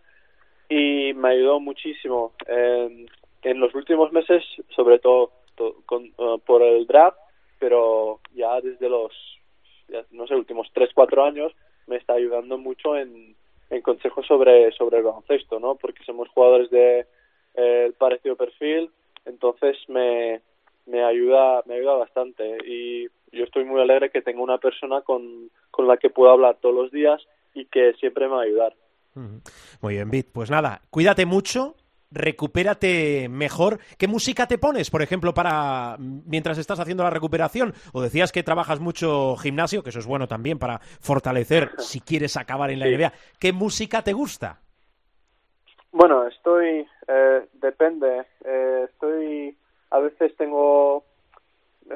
[0.69, 2.33] y me ayudó muchísimo.
[2.47, 3.07] Eh,
[3.45, 4.45] en los últimos meses,
[4.77, 7.17] sobre todo to- con- eh, por el draft,
[7.59, 9.13] pero ya desde los,
[9.89, 11.51] ya, no sé, últimos 3, 4 años,
[11.87, 13.35] me está ayudando mucho en,
[13.71, 15.77] en consejos sobre, sobre el baloncesto, ¿no?
[15.77, 17.07] Porque somos jugadores de
[17.55, 18.91] eh, parecido perfil,
[19.25, 20.43] entonces me,
[20.87, 25.51] me ayuda me ayuda bastante y yo estoy muy alegre que tenga una persona con,
[25.71, 27.21] con la que puedo hablar todos los días
[27.55, 28.75] y que siempre me va a ayudar.
[29.81, 30.29] Muy bien, Vic.
[30.33, 31.75] Pues nada, cuídate mucho,
[32.11, 33.79] recupérate mejor.
[33.99, 37.75] ¿Qué música te pones, por ejemplo, para mientras estás haciendo la recuperación?
[37.93, 42.37] O decías que trabajas mucho gimnasio, que eso es bueno también para fortalecer si quieres
[42.37, 42.97] acabar en la Sí.
[42.97, 43.13] NBA.
[43.41, 44.61] ¿Qué música te gusta?
[45.93, 49.57] Bueno, estoy, eh, depende, eh, estoy,
[49.95, 51.05] a veces tengo, o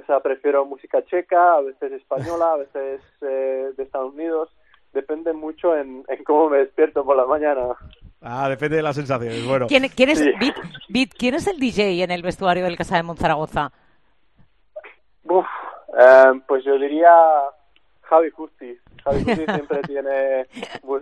[0.06, 4.50] sea, prefiero música checa, a veces española, a veces eh, de Estados Unidos,
[4.92, 7.74] depende mucho en, en cómo me despierto por la mañana.
[8.22, 9.44] Ah, depende de las sensaciones.
[9.46, 10.30] Bueno, ¿Quién, quién es, Sí.
[10.38, 10.54] Bit,
[10.88, 13.72] Bit, ¿quién es el DJ en el vestuario del Casa de Monzaragoza?
[15.24, 15.46] Uf,
[15.98, 17.10] eh, pues yo diría
[18.02, 18.78] Javi Justi.
[19.04, 20.46] Javi Justi siempre tiene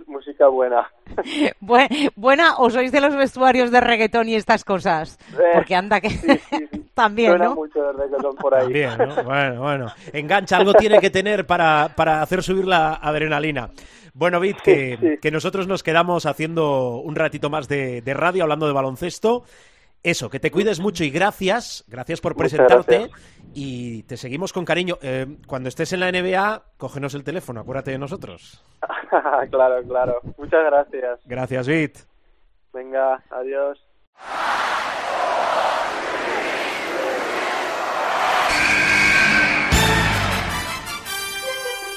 [0.07, 0.87] música buena.
[1.61, 5.17] Bue- ¿Buena o sois de los vestuarios de reggaetón y estas cosas?
[5.39, 6.09] Eh, Porque anda que...
[6.09, 6.86] sí, sí, sí.
[6.97, 7.55] También, Suena ¿no?
[7.55, 8.73] mucho de reggaetón por ahí.
[8.73, 9.15] Bien, ¿no?
[9.23, 9.87] Bueno, bueno.
[10.11, 13.69] Engancha, algo tiene que tener para, para hacer subir la adrenalina.
[14.15, 15.17] Bueno, Bit, que, Sí, sí.
[15.21, 19.43] que nosotros nos quedamos haciendo un ratito más de, de radio hablando de baloncesto.
[20.01, 23.19] Eso, que te cuides mucho y gracias, gracias por Muchas presentarte gracias.
[23.53, 24.97] y te seguimos con cariño.
[25.03, 28.63] Eh, cuando estés en la NBA, cógenos el teléfono, acuérdate de nosotros.
[29.51, 30.19] claro, claro.
[30.37, 31.19] Muchas gracias.
[31.25, 31.97] Gracias, Bit.
[32.73, 33.77] Venga, adiós.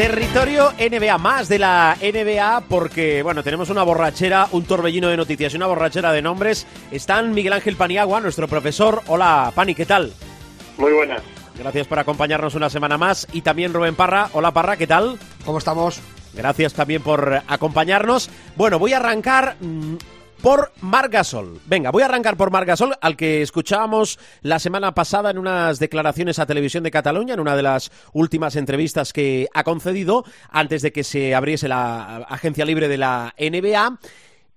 [0.00, 5.52] Territorio NBA, más de la NBA, porque, bueno, tenemos una borrachera, un torbellino de noticias
[5.52, 6.66] y una borrachera de nombres.
[6.90, 9.02] Están Miguel Ángel Paniagua, nuestro profesor.
[9.08, 10.14] Hola, Pani, ¿qué tal?
[10.78, 11.20] Muy buenas.
[11.54, 13.26] Gracias por acompañarnos una semana más.
[13.34, 14.30] Y también Rubén Parra.
[14.32, 15.18] Hola, Parra, ¿qué tal?
[15.44, 16.00] ¿Cómo estamos?
[16.32, 18.30] Gracias también por acompañarnos.
[18.56, 19.96] Bueno, voy a arrancar mm,
[20.42, 21.60] por Marc Gasol.
[21.66, 25.78] Venga, voy a arrancar por Marc Gasol, al que escuchábamos la semana pasada en unas
[25.78, 30.82] declaraciones a Televisión de Cataluña, en una de las últimas entrevistas que ha concedido antes
[30.82, 33.98] de que se abriese la agencia libre de la NBA.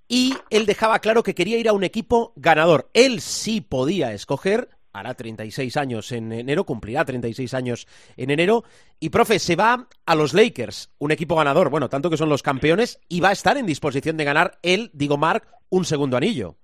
[0.08, 2.89] Y él dejaba claro que quería ir a un equipo ganador.
[2.93, 8.64] Él sí podía escoger hará 36 años en enero, cumplirá 36 años en enero.
[9.00, 12.44] Y, profe, se va a los Lakers, un equipo ganador, bueno, tanto que son los
[12.44, 16.56] campeones, y va a estar en disposición de ganar él, digo Mark, un segundo anillo.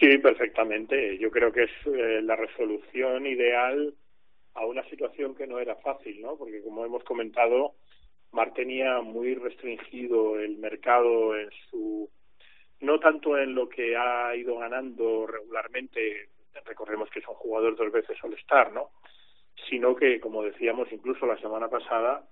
[0.00, 1.18] Sí, perfectamente.
[1.18, 3.94] Yo creo que es eh, la resolución ideal
[4.54, 6.36] a una situación que no era fácil, ¿no?
[6.36, 7.74] Porque como hemos comentado,
[8.32, 12.10] Mar tenía muy restringido el mercado en su
[12.80, 16.28] no tanto en lo que ha ido ganando regularmente,
[16.64, 18.90] recordemos que es un jugador dos veces All-Star, ¿no?
[19.68, 22.24] Sino que, como decíamos incluso la semana pasada,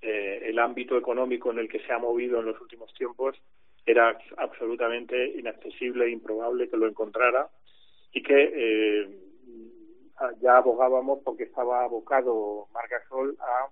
[0.00, 3.40] eh, el ámbito económico en el que se ha movido en los últimos tiempos
[3.86, 7.48] era absolutamente inaccesible e improbable que lo encontrara
[8.12, 9.08] y que eh,
[10.40, 13.68] ya abogábamos porque estaba abocado Margasol a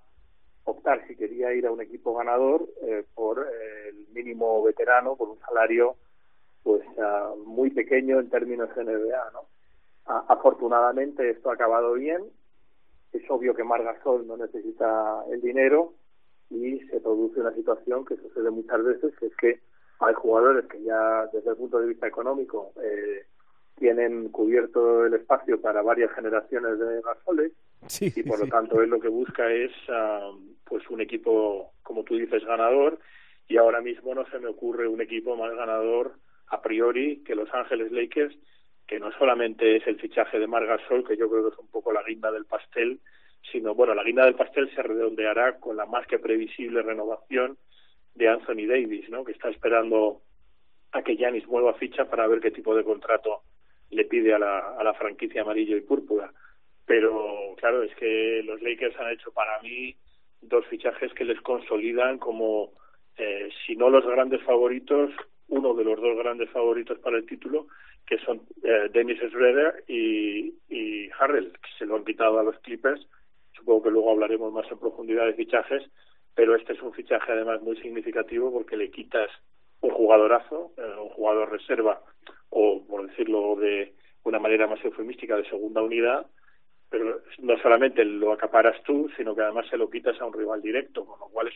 [0.64, 3.46] optar si quería ir a un equipo ganador eh, por
[3.88, 5.96] el mínimo veterano, por un salario
[6.62, 9.46] pues uh, muy pequeño en términos NBA, ¿no?
[10.29, 12.23] Afortunadamente esto ha acabado bien.
[13.12, 15.94] Es obvio que Margasol no necesita el dinero
[16.51, 19.61] y se produce una situación que sucede muchas veces, que es que
[20.01, 23.27] hay jugadores que ya desde el punto de vista económico eh,
[23.77, 27.53] tienen cubierto el espacio para varias generaciones de Gasoles
[27.87, 28.44] sí, y por sí.
[28.44, 32.99] lo tanto él lo que busca es uh, pues un equipo como tú dices ganador
[33.49, 36.14] y ahora mismo no se me ocurre un equipo más ganador
[36.49, 38.37] a priori que Los Ángeles Lakers
[38.90, 41.92] que no solamente es el fichaje de Margasol que yo creo que es un poco
[41.92, 42.98] la guinda del pastel
[43.53, 47.57] sino bueno la guinda del pastel se redondeará con la más que previsible renovación
[48.16, 50.22] de Anthony Davis no que está esperando
[50.90, 53.42] a que Giannis mueva ficha para ver qué tipo de contrato
[53.90, 56.33] le pide a la, a la franquicia amarillo y púrpura.
[56.85, 59.94] Pero claro es que los Lakers han hecho para mí
[60.40, 62.72] dos fichajes que les consolidan como
[63.16, 65.12] eh, si no los grandes favoritos
[65.48, 67.66] uno de los dos grandes favoritos para el título
[68.07, 73.07] que son eh, Dennis Schroeder y, y que se lo han quitado a los Clippers
[73.53, 75.83] supongo que luego hablaremos más en profundidad de fichajes
[76.35, 79.31] pero este es un fichaje además muy significativo porque le quitas
[79.81, 82.03] un jugadorazo eh, un jugador reserva
[82.51, 86.27] o por decirlo de una manera más eufemística de segunda unidad
[86.91, 90.61] pero no solamente lo acaparas tú, sino que además se lo quitas a un rival
[90.61, 91.55] directo, con lo cual es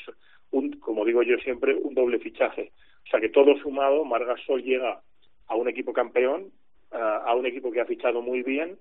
[0.52, 2.70] un, como digo yo siempre, un doble fichaje.
[3.04, 5.02] O sea que todo sumado, Margasol llega
[5.48, 6.50] a un equipo campeón,
[6.90, 8.78] a un equipo que ha fichado muy bien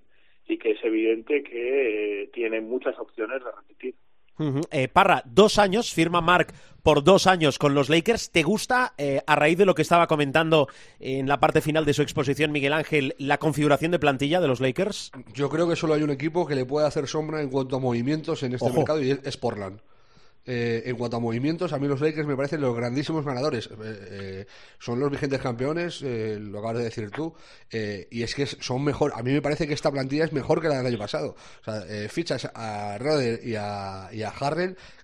[0.47, 3.95] y que es evidente que eh, tiene muchas opciones de repetir.
[4.39, 4.61] Ujú.
[4.71, 8.31] Eh, Parra, dos años, firma Mark por dos años con los Lakers.
[8.31, 10.67] ¿Te gusta, eh, a raíz de lo que estaba comentando
[10.99, 14.59] en la parte final de su exposición Miguel Ángel, la configuración de plantilla de los
[14.59, 15.11] Lakers?
[15.33, 17.79] Yo creo que solo hay un equipo que le puede hacer sombra en cuanto a
[17.79, 18.77] movimientos en este Ojo.
[18.77, 19.79] mercado y es Portland.
[20.45, 23.67] Eh, en cuanto a movimientos, a mí los Lakers me parecen los grandísimos ganadores.
[23.67, 24.45] Eh, eh,
[24.77, 27.33] son los vigentes campeones, eh, lo acabas de decir tú,
[27.71, 29.13] y es que son mejor.
[29.15, 31.35] A mí me parece que esta plantilla es mejor que la del año pasado.
[31.61, 34.23] O sea, fichas a Roder y a, y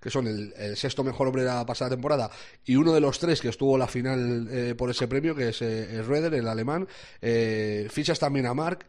[0.02, 2.30] que son el, sexto mejor hombre de la pasada temporada,
[2.66, 6.06] y uno de los tres que estuvo la final por ese premio, que es, es
[6.06, 6.88] Roeder, el alemán.
[7.90, 8.86] Fichas también a Mark,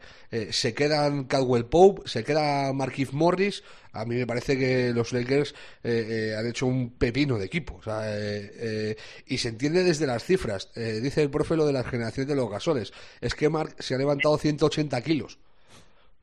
[0.51, 3.63] se quedan Caldwell Pope, se queda Markif Morris.
[3.93, 7.75] A mí me parece que los Lakers eh, eh, han hecho un pepino de equipo.
[7.75, 8.95] O sea, eh, eh,
[9.27, 10.69] y se entiende desde las cifras.
[10.75, 12.93] Eh, dice el profe lo de las generaciones de los gasoles.
[13.19, 15.39] Es que Mark se ha levantado 180 kilos.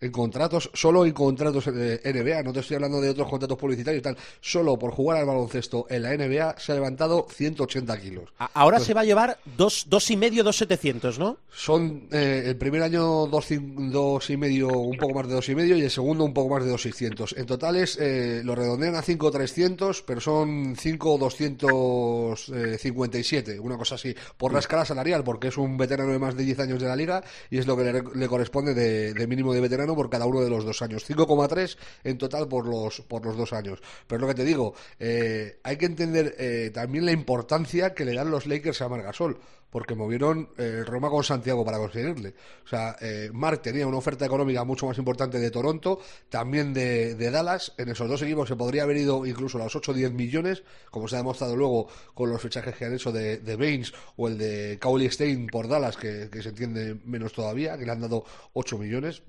[0.00, 4.00] En contratos, solo en contratos eh, NBA, no te estoy hablando de otros contratos publicitarios
[4.00, 8.24] y tal, solo por jugar al baloncesto en la NBA se ha levantado 180 kilos.
[8.38, 11.38] Ahora Entonces, se va a llevar dos, dos y medio, dos setecientos, ¿no?
[11.50, 15.54] Son eh, el primer año dos, dos y medio, un poco más de dos y
[15.54, 17.34] medio, y el segundo un poco más de dos seiscientos.
[17.36, 23.18] En total es, eh, lo redondean a cinco trescientos, pero son cinco doscientos eh, cincuenta
[23.18, 26.36] y siete, una cosa así, por la escala salarial, porque es un veterano de más
[26.36, 29.26] de 10 años de la liga y es lo que le, le corresponde de, de
[29.26, 31.08] mínimo de veterano por cada uno de los dos años.
[31.08, 33.80] 5,3 en total por los por los dos años.
[34.06, 38.04] Pero es lo que te digo, eh, hay que entender eh, también la importancia que
[38.04, 39.38] le dan los Lakers a Margasol
[39.70, 42.34] porque movieron eh, Roma con Santiago para conseguirle.
[42.64, 47.14] O sea, eh, Mark tenía una oferta económica mucho más importante de Toronto, también de,
[47.30, 47.74] Dallas.
[47.76, 50.62] En esos dos equipos se podría haber ido incluso a los 8 o 10 millones,
[50.90, 54.28] como se ha demostrado luego con los fichajes que han hecho de, de Baines o
[54.28, 58.00] el de Cowley Stein por Dallas, que, que se entiende menos todavía, que le han
[58.00, 58.24] dado
[58.54, 59.22] 8 millones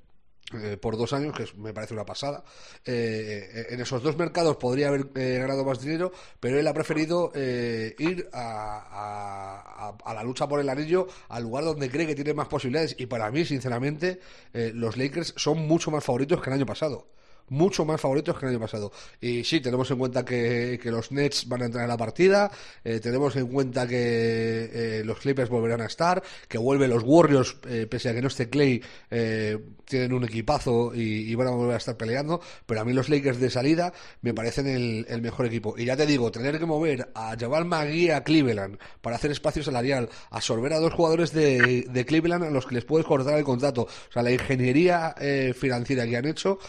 [0.54, 2.44] eh, por dos años, que me parece una pasada.
[2.86, 7.32] Eh, en esos dos mercados podría haber eh, ganado más dinero, pero él ha preferido
[7.36, 12.08] eh, ir a, a- a- a la lucha por el anillo al lugar donde cree
[12.08, 12.96] que tiene más posibilidades.
[13.00, 14.20] Y para mí, sinceramente,
[14.54, 17.08] eh, los Lakers son mucho más favoritos que el año pasado.
[17.50, 18.92] Mucho más favoritos que el año pasado.
[19.20, 22.52] Y sí, tenemos en cuenta que, que los Nets van a entrar en la partida,
[22.84, 24.70] eh, tenemos en cuenta que
[25.00, 28.28] eh, los Clippers volverán a estar, que vuelven los Warriors, eh, pese a que no
[28.28, 32.86] esté Clay, eh, tienen un equipazo y, van a volver a estar peleando, pero a
[32.86, 35.76] mí los Lakers de salida me parecen el, mejor equipo.
[35.78, 39.64] Y ya te digo, tener que mover a Jabal Magui a Cleveland para hacer espacio
[39.64, 43.44] salarial, absorber a dos jugadores de, de Cleveland a los que les puedes cortar el
[43.44, 45.16] contrato, o sea, la ingeniería
[45.56, 46.60] financiera que han hecho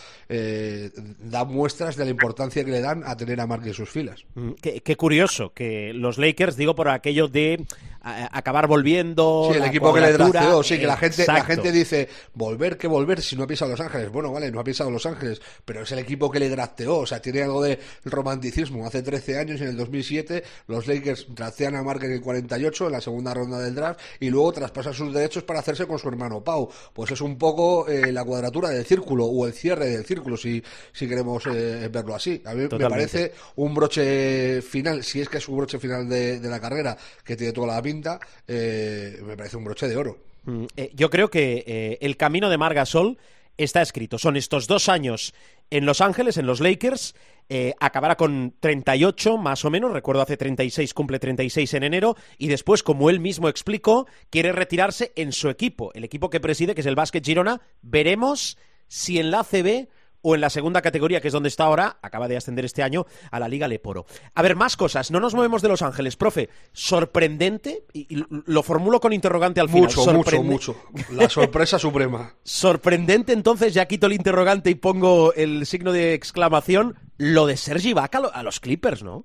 [1.18, 4.24] da muestras de la importancia que le dan a tener a Mark en sus filas.
[4.34, 7.64] Mm, Qué, qué curioso que los Lakers, digo por aquello de
[8.02, 9.48] a- acabar volviendo.
[9.52, 12.86] Sí, el equipo que le drafteó, sí, que la gente, la gente dice, volver que
[12.88, 14.10] volver si no ha pisado Los Ángeles.
[14.10, 17.06] Bueno, vale, no ha pisado Los Ángeles, pero es el equipo que le drafteó, o
[17.06, 18.86] sea, tiene algo de romanticismo.
[18.86, 22.92] Hace 13 años, en el 2007, los Lakers draftean a Mark en el 48, en
[22.92, 26.42] la segunda ronda del draft, y luego traspasan sus derechos para hacerse con su hermano
[26.42, 26.68] Pau.
[26.94, 30.59] Pues es un poco eh, la cuadratura del círculo, o el cierre del círculo, si,
[30.92, 32.42] si queremos eh, verlo así.
[32.44, 36.40] A mí me parece un broche final, si es que es un broche final de,
[36.40, 40.18] de la carrera, que tiene toda la pinta, eh, me parece un broche de oro.
[40.44, 43.18] Mm, eh, yo creo que el camino de Margasol
[43.56, 44.18] está escrito.
[44.18, 45.34] Son estos dos años
[45.70, 47.14] en Los Ángeles, en los Lakers.
[47.52, 52.46] eh, acabará con 38 más o menos, recuerdo hace 36, cumple 36 en enero, y
[52.46, 56.82] después, como él mismo explicó, quiere retirarse en su equipo, el equipo que preside, que
[56.82, 57.60] es el Básquet Girona.
[57.82, 58.56] Veremos
[58.86, 59.88] si en la ACB
[60.22, 63.06] o en la segunda categoría, que es donde está ahora, acaba de ascender este año
[63.30, 64.06] a la Liga Leporo.
[64.34, 65.10] A ver, más cosas.
[65.10, 66.48] No nos movemos de Los Ángeles, profe.
[66.72, 69.82] Sorprendente, y, y lo formulo con interrogante al final.
[69.84, 70.76] Mucho, mucho, Sorprende- mucho.
[71.12, 72.34] La sorpresa suprema.
[72.42, 77.92] Sorprendente, entonces, ya quito el interrogante y pongo el signo de exclamación, lo de Sergi
[77.92, 79.24] Vaca a los Clippers, ¿no?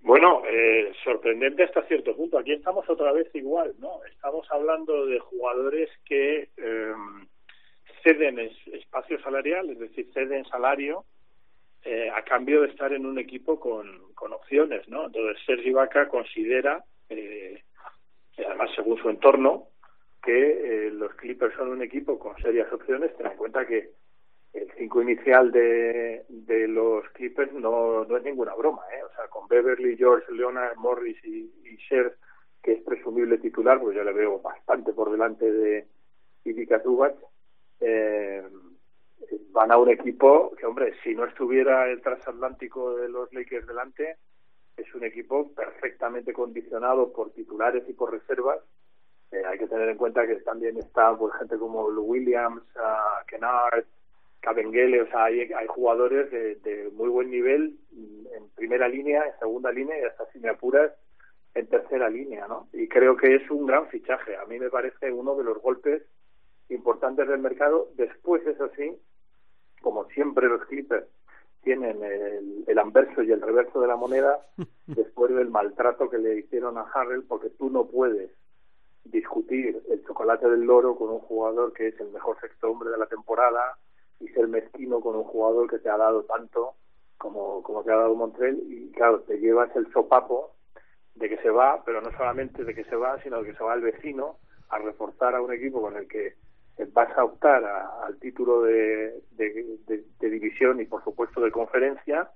[0.00, 2.38] Bueno, eh, sorprendente hasta cierto punto.
[2.38, 4.04] Aquí estamos otra vez igual, ¿no?
[4.12, 6.92] Estamos hablando de jugadores que eh,
[8.04, 11.04] ceden es- espacio salarial, es decir, ceden salario
[11.84, 15.06] eh, a cambio de estar en un equipo con, con opciones, ¿no?
[15.06, 17.60] Entonces, Sergi Vaca considera, eh,
[18.38, 19.68] además según su entorno,
[20.22, 23.14] que eh, los Clippers son un equipo con serias opciones.
[23.16, 23.90] Ten en cuenta que
[24.54, 29.02] el 5 inicial de, de los Clippers no, no es ninguna broma, ¿eh?
[29.02, 31.76] O sea, con Beverly, George, Leonard, Morris y, y
[32.62, 35.86] que es presumible titular, pues yo le veo bastante por delante de
[36.44, 37.14] Ivica Zubac,
[37.86, 38.42] eh,
[39.50, 44.16] van a un equipo que, hombre, si no estuviera el transatlántico de los Lakers delante,
[44.76, 48.60] es un equipo perfectamente condicionado por titulares y por reservas
[49.34, 53.84] Eh, hay que tener en cuenta que también está pues gente como Williams, uh, Kennard,
[54.40, 57.76] Cabengele, o sea, hay, hay jugadores de, de, muy buen nivel
[58.36, 60.92] en primera línea, en segunda línea y hasta si apuras
[61.54, 62.68] en tercera línea, ¿no?
[62.72, 64.36] Y creo que es un gran fichaje.
[64.36, 66.02] A mí me parece uno de los golpes
[66.68, 67.88] importantes del mercado.
[67.96, 68.96] Después, eso sí,
[69.82, 71.06] como siempre los Clippers
[71.62, 74.46] tienen el, el anverso y el reverso de la moneda,
[74.86, 78.30] después del maltrato que le hicieron a Harrell, porque tú no puedes
[79.04, 82.98] discutir el chocolate del loro con un jugador que es el mejor sexto hombre de
[82.98, 83.76] la temporada
[84.20, 86.74] y ser mezquino con un jugador que te ha dado tanto
[87.18, 90.54] como, como te ha dado Montreal y claro, te llevas el sopapo
[91.14, 93.64] de que se va, pero no solamente de que se va, sino de que se
[93.64, 94.38] va el vecino
[94.68, 96.34] a reforzar a un equipo con el que
[96.92, 101.50] vas a optar a, al título de, de, de, de, división y por supuesto de
[101.50, 102.30] conferencia.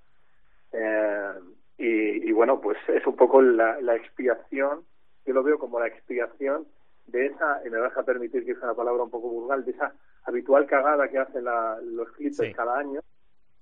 [0.73, 1.33] Eh,
[1.79, 4.83] y, y, bueno pues es un poco la, la, expiación
[5.25, 6.67] yo lo veo como la expiación
[7.07, 9.71] de esa y me vas a permitir que use una palabra un poco vulgar de
[9.71, 12.53] esa habitual cagada que hacen la, los Clippers sí.
[12.53, 13.01] cada año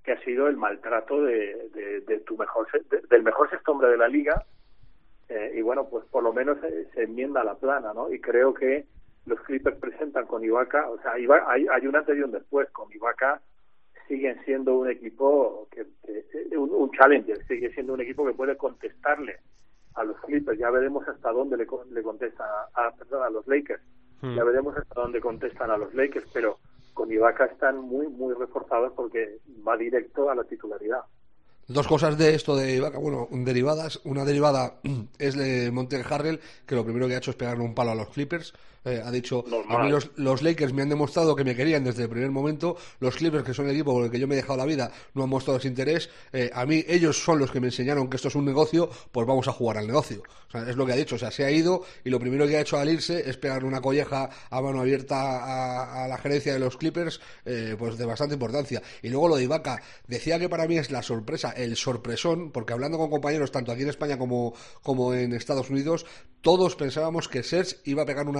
[0.02, 2.66] que ha sido el maltrato de, de, de tu mejor
[3.08, 4.44] del mejor sexto hombre de la liga.
[5.28, 8.54] Eh, y bueno pues por lo menos se, se enmienda la plana no y creo
[8.54, 8.86] que
[9.26, 12.90] los Clippers presentan con Ibaka, o sea, hay, hay un antes y un después, con
[12.92, 13.42] Ibaka
[14.08, 18.56] siguen siendo un equipo que, que un, un, challenger, sigue siendo un equipo que puede
[18.56, 19.40] contestarle
[19.94, 23.82] a los Clippers, ya veremos hasta dónde le, le contestan a, perdón, a los Lakers,
[24.22, 24.36] hmm.
[24.36, 26.58] ya veremos hasta dónde contestan a los Lakers, pero
[26.94, 31.00] con Ibaka están muy muy reforzados porque va directo a la titularidad.
[31.68, 34.00] Dos cosas de esto de Ibaka, bueno, derivadas.
[34.04, 34.74] Una derivada
[35.18, 37.96] es de Monte Harrell, que lo primero que ha hecho es pegarle un palo a
[37.96, 38.54] los Clippers.
[38.86, 39.80] Eh, ha dicho, Normal.
[39.80, 42.76] a mí los, los, Lakers me han demostrado que me querían desde el primer momento.
[43.00, 44.92] Los Clippers, que son el equipo con el que yo me he dejado la vida,
[45.14, 46.08] no han mostrado ese interés.
[46.32, 49.26] Eh, a mí, ellos son los que me enseñaron que esto es un negocio, pues
[49.26, 50.22] vamos a jugar al negocio.
[50.46, 51.16] O sea, es lo que ha dicho.
[51.16, 53.66] O sea, se ha ido y lo primero que ha hecho al irse es pegarle
[53.66, 58.06] una colleja a mano abierta a, a la gerencia de los Clippers, eh, pues de
[58.06, 58.80] bastante importancia.
[59.02, 62.72] Y luego lo de Ibaka, decía que para mí es la sorpresa, el sorpresón, porque
[62.72, 66.06] hablando con compañeros tanto aquí en España como, como en Estados Unidos,
[66.40, 68.36] todos pensábamos que Serge iba a pegar un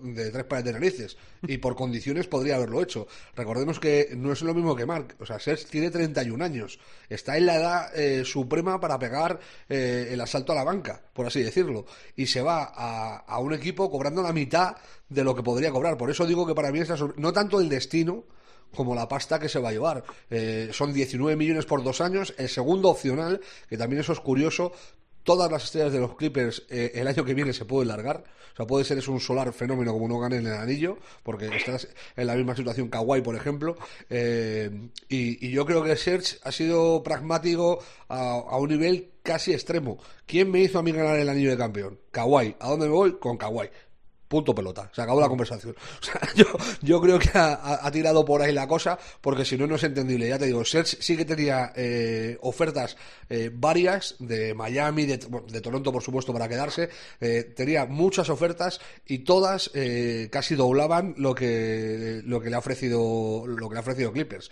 [0.00, 3.06] de tres pares de narices y por condiciones podría haberlo hecho.
[3.34, 7.36] Recordemos que no es lo mismo que Mark, o sea, Serge tiene 31 años, está
[7.36, 9.38] en la edad eh, suprema para pegar
[9.68, 11.86] eh, el asalto a la banca, por así decirlo,
[12.16, 14.76] y se va a, a, un equipo cobrando la mitad
[15.08, 15.96] de lo que podría cobrar.
[15.96, 18.24] Por eso digo que para mí es no tanto el destino,
[18.74, 20.04] como la pasta que se va a llevar.
[20.30, 22.34] Eh, son 19 millones por dos años.
[22.38, 24.72] El segundo opcional, que también eso es curioso,
[25.22, 28.24] todas las estrellas de los Clippers eh, el año que viene se pueden largar.
[28.52, 31.46] O sea, puede ser es un solar fenómeno como no gane en el anillo, porque
[31.56, 33.76] estás en la misma situación Kawhi, por ejemplo.
[34.10, 39.54] Eh, y, y, yo creo que Serge ha sido pragmático a, a, un nivel casi
[39.54, 39.98] extremo.
[40.26, 41.98] ¿Quién me hizo a mí ganar el anillo de campeón?
[42.10, 42.56] Kawhi.
[42.60, 43.18] ¿A dónde me voy?
[43.18, 43.70] Con Kawhi
[44.32, 45.76] punto pelota, se acabó la conversación.
[46.02, 46.46] O sea, yo,
[46.80, 50.26] yo creo que ha, tirado por ahí la cosa, porque si no, no es entendible.
[50.26, 52.96] Ya te digo, Serge sí que tenía eh, ofertas
[53.28, 55.18] eh, varias de Miami, de,
[55.60, 56.88] Toronto, por supuesto, para quedarse.
[57.20, 62.60] Eh, tenía muchas ofertas y todas eh, casi doblaban lo que, lo que le ha
[62.60, 64.50] ofrecido, lo que le ha ofrecido Clippers.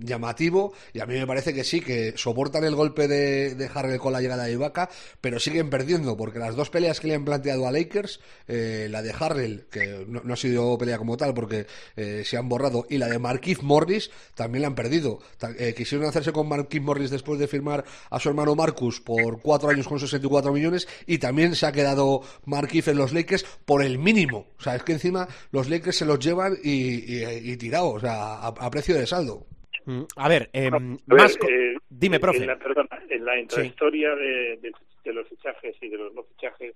[0.00, 3.98] Llamativo, y a mí me parece que sí, que soportan el golpe de, de Harrell
[3.98, 4.88] con la llegada de Ibaka,
[5.20, 9.02] pero siguen perdiendo, porque las dos peleas que le han planteado a Lakers, eh, la
[9.02, 11.66] de Harrell, que no, no, ha sido pelea como tal porque
[11.96, 15.20] eh, se han borrado, y la de Marquise Morris también la han perdido.
[15.58, 19.68] Eh, quisieron hacerse con Marquise Morris después de firmar a su hermano Marcus por cuatro
[19.68, 23.98] años con 64 millones y también se ha quedado Marquise en los Lakers por el
[23.98, 24.46] mínimo.
[24.58, 28.00] O sea, es que encima los Lakers se los llevan y, y, y tirados, o
[28.00, 29.46] sea, a, a, precio de saldo.
[29.86, 32.40] Mm, a ver, eh, a más ver eh, dime, profe.
[32.40, 34.20] En la, perdona, en la intrahistoria sí.
[34.20, 34.72] de, de,
[35.04, 36.74] de los fichajes y de los no fichajes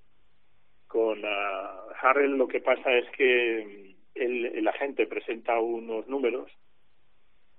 [0.90, 6.50] con uh, Harrell lo que pasa es que el, el agente presenta unos números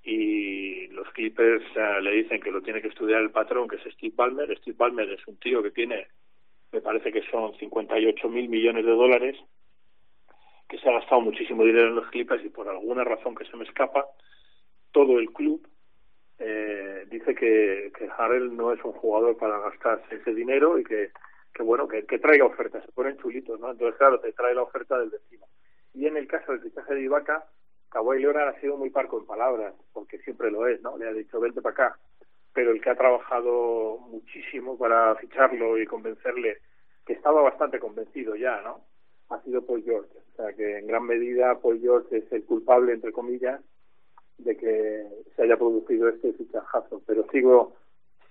[0.04, 3.94] y los Clippers uh, le dicen que lo tiene que estudiar el patrón, que es
[3.94, 4.58] Steve Ballmer.
[4.58, 6.08] Steve Ballmer es un tío que tiene,
[6.74, 9.38] me parece que son 58 mil millones de dólares,
[10.68, 13.56] que se ha gastado muchísimo dinero en los Clippers y por alguna razón que se
[13.56, 14.08] me escapa,
[14.92, 15.66] todo el club
[16.38, 21.12] eh, dice que, que Harrell no es un jugador para gastarse ese dinero y que
[21.54, 23.72] que bueno, que, que traiga ofertas, se ponen chulitos, ¿no?
[23.72, 25.46] Entonces, claro, te trae la oferta del vecino.
[25.94, 27.46] Y en el caso del fichaje de Ibaka,
[27.90, 30.98] Kawhi Leonard ha sido muy parco en palabras, porque siempre lo es, ¿no?
[30.98, 32.00] Le ha dicho, vente para acá.
[32.54, 36.60] Pero el que ha trabajado muchísimo para ficharlo y convencerle,
[37.06, 38.82] que estaba bastante convencido ya, ¿no?
[39.30, 40.12] Ha sido Paul George.
[40.18, 43.62] O sea, que en gran medida Paul George es el culpable, entre comillas,
[44.38, 47.02] de que se haya producido este fichajazo.
[47.06, 47.76] Pero sigo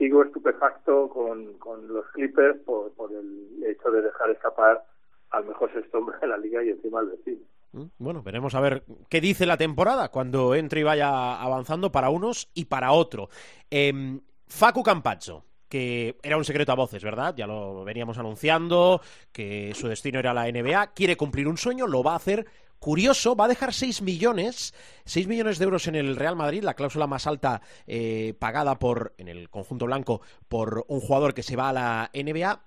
[0.00, 4.82] sigo estupefacto con, con los Clippers por, por el hecho de dejar escapar
[5.30, 7.40] al mejor sexto hombre de la liga y encima al vecino.
[7.72, 12.08] Mm, Bueno, veremos a ver qué dice la temporada cuando entre y vaya avanzando para
[12.08, 13.28] unos y para otro.
[13.68, 17.34] Em, Facu Campazzo, que era un secreto a voces, ¿verdad?
[17.36, 22.02] Ya lo veníamos anunciando, que su destino era la NBA, quiere cumplir un sueño, lo
[22.02, 22.46] va a hacer.
[22.80, 24.72] Curioso, va a dejar 6 millones,
[25.04, 29.14] 6 millones de euros en el Real Madrid, la cláusula más alta eh, pagada por,
[29.18, 32.62] en el conjunto blanco, por un jugador que se va a la NBA.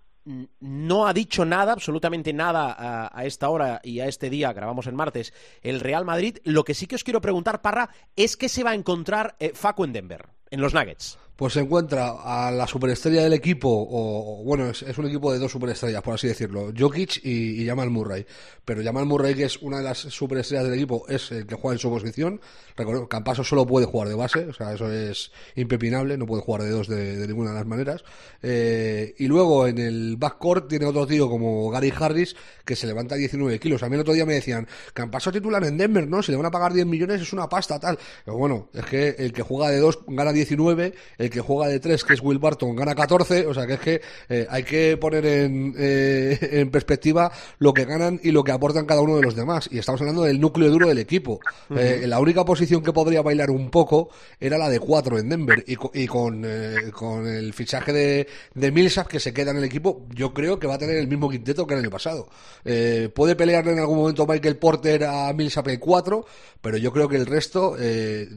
[0.60, 4.96] No ha dicho nada, absolutamente nada a, esta hora y a este día, grabamos en
[4.96, 5.34] martes,
[5.64, 6.38] el Real Madrid.
[6.44, 9.54] Lo que sí que os quiero preguntar, Parra, es qué se va a encontrar eh,
[9.56, 11.18] Facu en Denver, en los Nuggets.
[11.36, 15.52] Pues se encuentra a la superestrella del equipo, o, bueno, es, un equipo de dos
[15.52, 18.26] superestrellas, por así decirlo, Jokic y, y Jamal Murray.
[18.64, 21.74] Pero Jamal Murray, que es una de las superestrellas del equipo, es el que juega
[21.74, 22.40] en su posición.
[22.78, 26.64] Recordemos, Campaso solo puede jugar de base, o sea, eso es impepinable, no puede jugar
[26.64, 28.04] de dos de, de ninguna de las maneras.
[28.42, 33.16] Eh, y luego en el backcourt tiene otro tío como Gary Harris, que se levanta
[33.16, 33.84] 19 kilos.
[33.84, 36.22] A mí el otro día me decían, Campaso titular en Denver, ¿no?
[36.22, 37.98] Si le van a pagar 10 millones es una pasta, tal.
[38.26, 41.80] Pero bueno, es que el que juega de dos gana 19, el que juega de
[41.80, 44.98] tres, que es Will Barton, gana 14, o sea que es que eh, hay que
[44.98, 49.22] poner en, eh, en perspectiva lo que ganan y lo que aportan cada uno de
[49.24, 49.70] los demás.
[49.72, 51.40] Y estamos hablando del núcleo duro del equipo.
[51.76, 54.10] Eh, la única posición que podría bailar un poco
[54.40, 55.64] era la de cuatro en Denver.
[55.68, 59.58] Y, co- y con, eh, con el fichaje de, de Millsap que se queda en
[59.58, 62.28] el equipo, yo creo que va a tener el mismo quinteto que el año pasado.
[62.66, 66.26] Eh, puede pelearle en algún momento Michael Porter a Millsap en 4,
[66.62, 67.76] pero yo creo que el resto,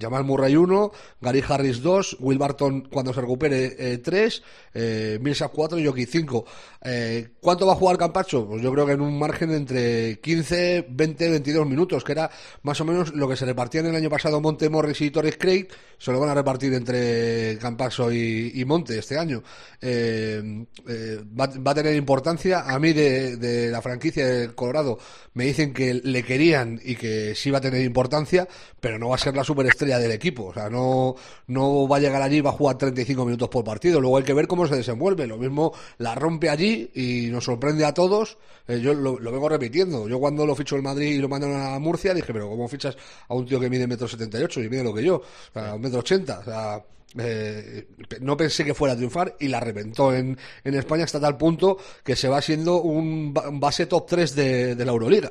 [0.01, 4.43] Jamal Murray 1, Gary Harris 2, Will Barton cuando se recupere 3,
[4.75, 6.45] eh, Millsap 4 y Jokic 5.
[6.89, 8.47] Eh, ¿Cuánto va a jugar Campacho?
[8.47, 12.31] Pues yo creo que en un margen entre 15, 20, 22 minutos, que era
[12.63, 15.67] más o menos lo que se repartían el año pasado Monte Morris y Torres Craig,
[15.99, 19.43] se lo van a repartir entre Campaso y, y Monte este año.
[19.81, 22.61] Eh, eh, va, va a tener importancia.
[22.61, 24.99] A mí de, de la franquicia de Colorado
[25.35, 28.47] me dicen que le querían y que sí va a tener importancia,
[28.79, 30.47] pero no va a ser la superestrella del equipo.
[30.47, 31.17] O sea, no,
[31.49, 34.01] no va a llegar allí y va a jugar 35 minutos por partido.
[34.01, 35.27] Luego hay que ver cómo se desenvuelve.
[35.27, 38.39] Lo mismo la rompe allí y nos sorprende a todos.
[38.69, 40.09] Eh, yo lo, vengo repitiendo.
[40.09, 42.97] Yo cuando lo ficho el Madrid y lo mandaron a Murcia dije, pero ¿cómo fichas
[43.29, 45.17] a un tío que mide metro setenta y ocho y mide lo que yo?
[45.17, 46.41] O sea, un metro ochenta.
[46.41, 46.85] O sea,
[47.19, 47.87] eh,
[48.21, 51.79] no pensé que fuera a triunfar y la reventó en, en España hasta tal punto
[52.05, 55.31] que se va siendo un ba- un base top 3 de, de la Euroliga.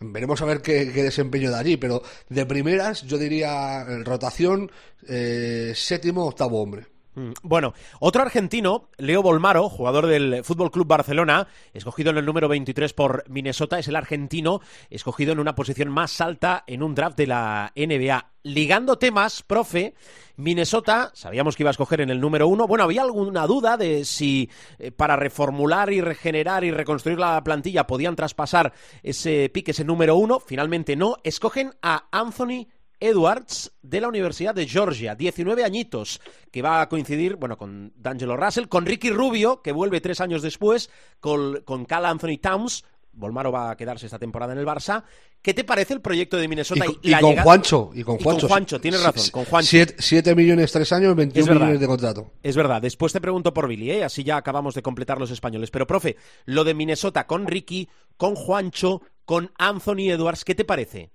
[0.00, 4.70] Veremos a ver qué, desempeño da allí, pero de primeras yo diría rotación
[5.08, 6.86] eh, séptimo, octavo hombre.
[7.18, 12.48] Mm, Bueno, otro argentino, Leo Bolmaro, jugador del Fútbol Club Barcelona, escogido en el número
[12.48, 17.16] 23 por Minnesota, es el argentino escogido en una posición más alta en un draft
[17.16, 18.30] de la NBA.
[18.44, 19.94] Ligando temas, profe,
[20.36, 22.68] Minnesota, sabíamos que iba a escoger en el número uno.
[22.68, 24.48] Bueno, había alguna duda de si
[24.78, 30.14] eh, para reformular y regenerar y reconstruir la plantilla podían traspasar ese pique, ese número
[30.14, 30.38] uno.
[30.38, 31.16] Finalmente no.
[31.24, 32.68] Escogen a Anthony
[33.00, 36.20] Edwards de la Universidad de Georgia, 19 añitos,
[36.50, 40.42] que va a coincidir, bueno, con D'Angelo Russell, con Ricky Rubio, que vuelve tres años
[40.42, 40.90] después,
[41.20, 42.84] con, con Cal Anthony Towns.
[43.12, 45.02] Volmaro va a quedarse esta temporada en el Barça.
[45.42, 46.84] ¿Qué te parece el proyecto de Minnesota?
[47.02, 47.90] y y la con llegada- Juancho.
[47.92, 49.68] Y con Juancho, tienes razón, con Juancho.
[49.68, 51.60] siete- siete millones tres años, Es 21 verdad.
[51.62, 52.32] millones de contrato.
[52.44, 54.04] Es verdad, después te pregunto por Billy, ¿eh?
[54.04, 55.70] así ya acabamos de completar los españoles.
[55.72, 61.10] Pero, profe, lo de Minnesota con Ricky, con Juancho, con Anthony Edwards, ¿qué te parece?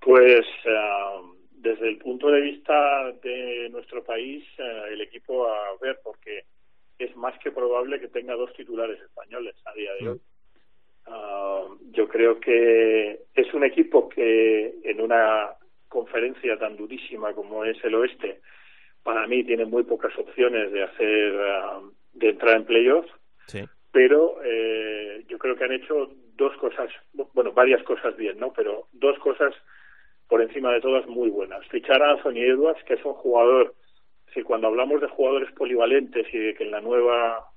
[0.00, 1.20] Pues eh,
[1.52, 6.44] desde el punto de vista de nuestro país, eh, el equipo a ver, porque
[6.98, 10.20] es más que probable que tenga dos titulares españoles a día de hoy.
[11.06, 15.50] Ah, yo creo que es un equipo que en una
[15.88, 18.40] conferencia tan durísima como es el oeste,
[19.02, 21.80] para mí tiene muy pocas opciones de hacer, ah,
[22.12, 23.10] de entrar en playoffs
[23.46, 23.64] Sí.
[23.90, 26.88] pero eh, yo creo que han hecho dos cosas,
[27.34, 28.52] bueno, varias cosas bien, ¿no?
[28.52, 29.52] Pero dos cosas
[30.30, 31.66] por encima de todas muy buenas.
[31.66, 33.74] Fichar a Anthony Edwards, que es un jugador,
[34.32, 37.50] si cuando hablamos de jugadores polivalentes y de que en la nueva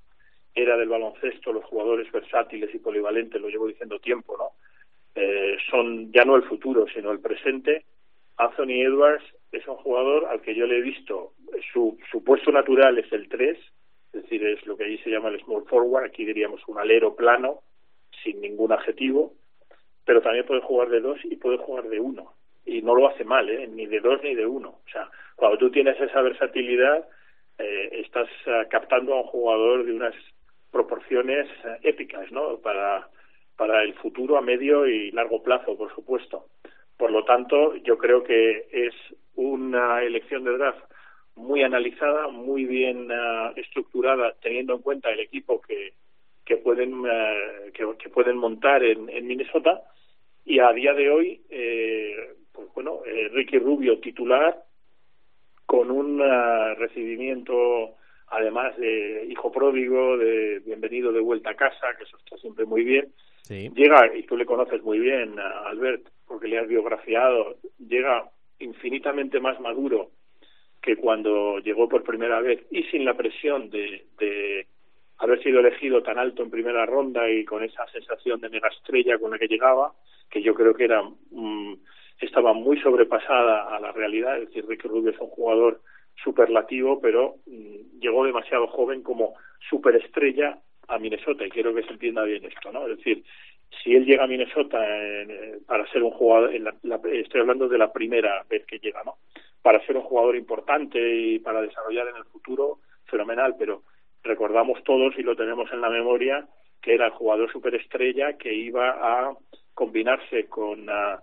[0.56, 4.50] era del baloncesto los jugadores versátiles y polivalentes, lo llevo diciendo tiempo, ¿no?
[5.14, 7.86] Eh, son ya no el futuro, sino el presente.
[8.38, 11.34] Anthony Edwards es un jugador al que yo le he visto,
[11.72, 13.56] su, su puesto natural es el 3,
[14.14, 17.16] es decir, es lo que allí se llama el small forward, aquí diríamos un alero
[17.16, 17.62] plano,
[18.24, 19.34] sin ningún adjetivo,
[20.06, 22.34] pero también puede jugar de dos y puede jugar de uno.
[22.66, 23.68] Y no lo hace mal, ¿eh?
[23.68, 24.70] ni de dos ni de uno.
[24.86, 27.08] O sea, cuando tú tienes esa versatilidad,
[27.58, 30.16] eh, estás eh, captando a un jugador de unas
[30.72, 32.58] proporciones eh, épicas, ¿no?
[32.58, 33.08] Para,
[33.58, 36.48] para el futuro a medio y largo plazo, por supuesto.
[36.98, 38.94] Por lo tanto, yo creo que es
[39.36, 40.84] una elección de draft
[41.36, 45.94] muy analizada, muy bien ah, estructurada, teniendo en cuenta el equipo que,
[46.46, 47.04] que pueden
[47.74, 49.82] que, que pueden montar en, en Minnesota
[50.46, 54.64] y a día de hoy eh, pues bueno eh, Ricky Rubio titular
[55.66, 57.96] con un eh, recibimiento
[58.28, 62.84] además de hijo pródigo de bienvenido de vuelta a casa que eso está siempre muy
[62.84, 63.12] bien
[63.46, 63.70] Sí.
[63.76, 68.30] llega y tú le conoces muy bien a Albert porque le has biografiado llega
[68.60, 70.12] infinitamente más maduro
[70.82, 74.68] que cuando llegó por primera vez y sin la presión de, de
[75.18, 79.18] haber sido elegido tan alto en primera ronda y con esa sensación de mega estrella
[79.18, 79.94] con la que llegaba,
[80.30, 81.02] que yo creo que era
[81.32, 81.74] mm,
[82.20, 85.82] estaba muy sobrepasada a la realidad, es decir, Ricky Rubio es un jugador
[86.24, 89.34] superlativo, pero mm, llegó demasiado joven como
[89.70, 90.58] superestrella
[90.88, 92.88] a Minnesota y quiero que se entienda bien esto, ¿no?
[92.88, 93.24] Es decir,
[93.84, 97.68] si él llega a Minnesota eh, para ser un jugador, en la- la- estoy hablando
[97.68, 99.16] de la primera vez que llega, ¿no?
[99.62, 103.82] Para ser un jugador importante y para desarrollar en el futuro, fenomenal, pero
[104.24, 106.46] recordamos todos y lo tenemos en la memoria
[106.82, 109.34] que era el jugador superestrella que iba a
[109.74, 111.20] combinarse con ah,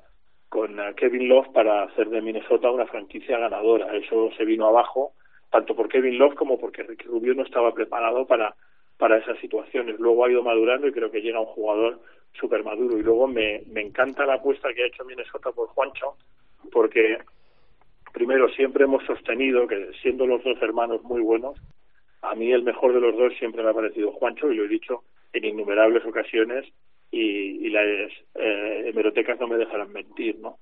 [0.50, 3.96] con ah, Kevin Love para hacer de Minnesota una franquicia ganadora.
[3.96, 5.12] Eso se vino abajo
[5.50, 8.54] tanto por Kevin Love como porque Ricky Rubio no estaba preparado para
[9.00, 9.98] para esas situaciones.
[9.98, 11.98] Luego ha ido madurando y creo que llega un jugador
[12.34, 12.98] súper maduro.
[12.98, 16.16] Y luego me, me encanta la apuesta que ha hecho Minnesota por Juancho,
[16.70, 17.16] porque
[18.12, 21.58] primero siempre hemos sostenido que siendo los dos hermanos muy buenos,
[22.20, 24.68] a mí el mejor de los dos siempre me ha parecido Juancho y lo he
[24.68, 26.66] dicho en innumerables ocasiones
[27.10, 30.58] y, y las eh, hemerotecas no me dejarán mentir, ¿no?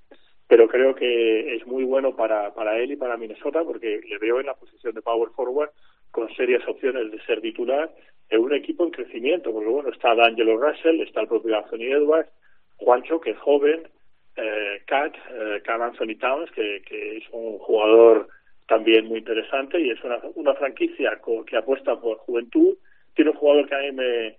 [0.47, 4.39] Pero creo que es muy bueno para, para él y para Minnesota porque le veo
[4.39, 5.69] en la posición de power forward
[6.11, 7.91] con serias opciones de ser titular
[8.29, 12.31] en un equipo en crecimiento, porque bueno, está D'Angelo Russell, está el propio Anthony Edwards,
[12.77, 13.87] Juancho, que es joven,
[14.35, 18.27] eh, Cat, eh, Carl Anthony Towns, que, que es un jugador
[18.67, 22.77] también muy interesante y es una, una franquicia que apuesta por juventud.
[23.15, 24.37] Tiene un jugador que a mí me,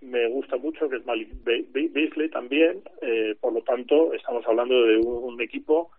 [0.00, 2.82] me gusta mucho, que es Malik Be- Be- Beasley también.
[3.02, 5.90] Eh, por lo tanto, estamos hablando de un, equipo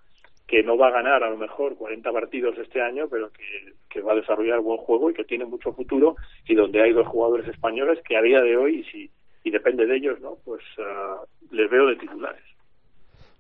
[0.48, 4.02] que no va a ganar a lo mejor 40 partidos este año, pero que, que
[4.02, 6.16] va a desarrollar buen juego y que tiene mucho futuro
[6.48, 9.12] y donde hay dos jugadores españoles que a día de hoy, y si
[9.44, 11.22] y depende de ellos, no, pues ah,
[11.52, 12.44] les veo de titulares.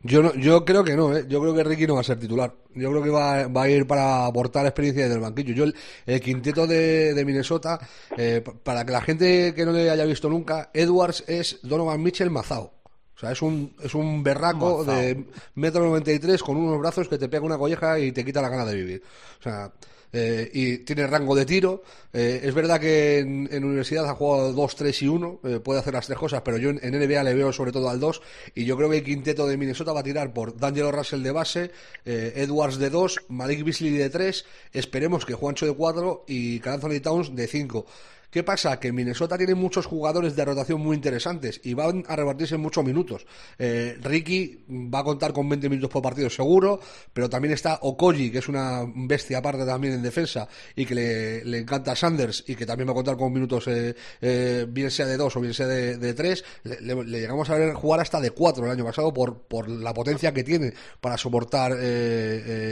[0.01, 1.25] Yo, no, yo creo que no, ¿eh?
[1.27, 2.53] yo creo que Ricky no va a ser titular.
[2.73, 5.53] Yo creo que va, va a ir para aportar experiencia desde el banquillo.
[5.53, 5.75] Yo el,
[6.05, 7.79] el quinteto de, de Minnesota,
[8.15, 12.01] eh, pa- para que la gente que no le haya visto nunca, Edwards es Donovan
[12.01, 12.73] Mitchell mazao.
[13.15, 14.95] O sea, es un, es un berraco Mazao.
[14.95, 15.25] de
[15.55, 18.41] metro noventa y tres con unos brazos que te pega una colleja y te quita
[18.41, 19.03] la gana de vivir.
[19.39, 19.73] O sea,
[20.11, 21.83] eh, y tiene rango de tiro.
[22.11, 25.93] Eh, es verdad que en, universidad ha jugado 2, 3 y 1, eh, puede hacer
[25.93, 28.21] las tres cosas, pero yo en, en NBA le veo sobre todo al 2
[28.55, 31.31] y yo creo que el quinteto de Minnesota va a tirar por D'Angelo Russell de
[31.31, 31.71] base,
[32.05, 36.99] eh, Edwards de 2, Malik Beasley de 3, esperemos que Juancho de 4 y Anthony
[37.01, 37.85] Towns de 5.
[38.31, 38.79] ¿Qué pasa?
[38.79, 43.25] Que Minnesota tiene muchos jugadores de rotación muy interesantes y van a repartirse muchos minutos.
[43.57, 46.79] Eh, Ricky va a contar con 20 minutos por partido seguro,
[47.11, 51.43] pero también está Okoji, que es una bestia aparte también en defensa y que le,
[51.43, 54.91] le encanta a Sanders y que también va a contar con minutos, eh, eh, bien
[54.91, 56.45] sea de 2 o bien sea de, de 3.
[56.65, 59.67] Le, le- le llegamos a ver jugar hasta de 4 el año pasado por, por
[59.67, 60.71] la potencia que tiene
[61.01, 61.77] para soportar eh,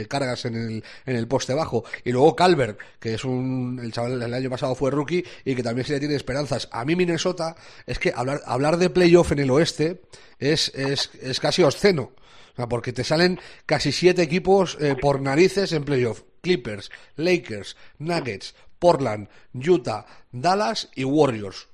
[0.02, 1.82] eh, cargas en el, en el poste bajo.
[2.04, 5.62] Y luego Calvert, que es un, el chaval el año pasado fue rookie y que
[5.62, 6.68] también se le tiene esperanzas.
[6.72, 10.02] A mí Minnesota es que hablar, hablar de playoff en el oeste
[10.38, 12.12] es, es, es casi obsceno.
[12.68, 16.22] Porque te salen casi siete equipos eh, por narices en playoff.
[16.42, 21.68] Clippers, Lakers, Nuggets, Portland, Utah, Dallas y Warriors.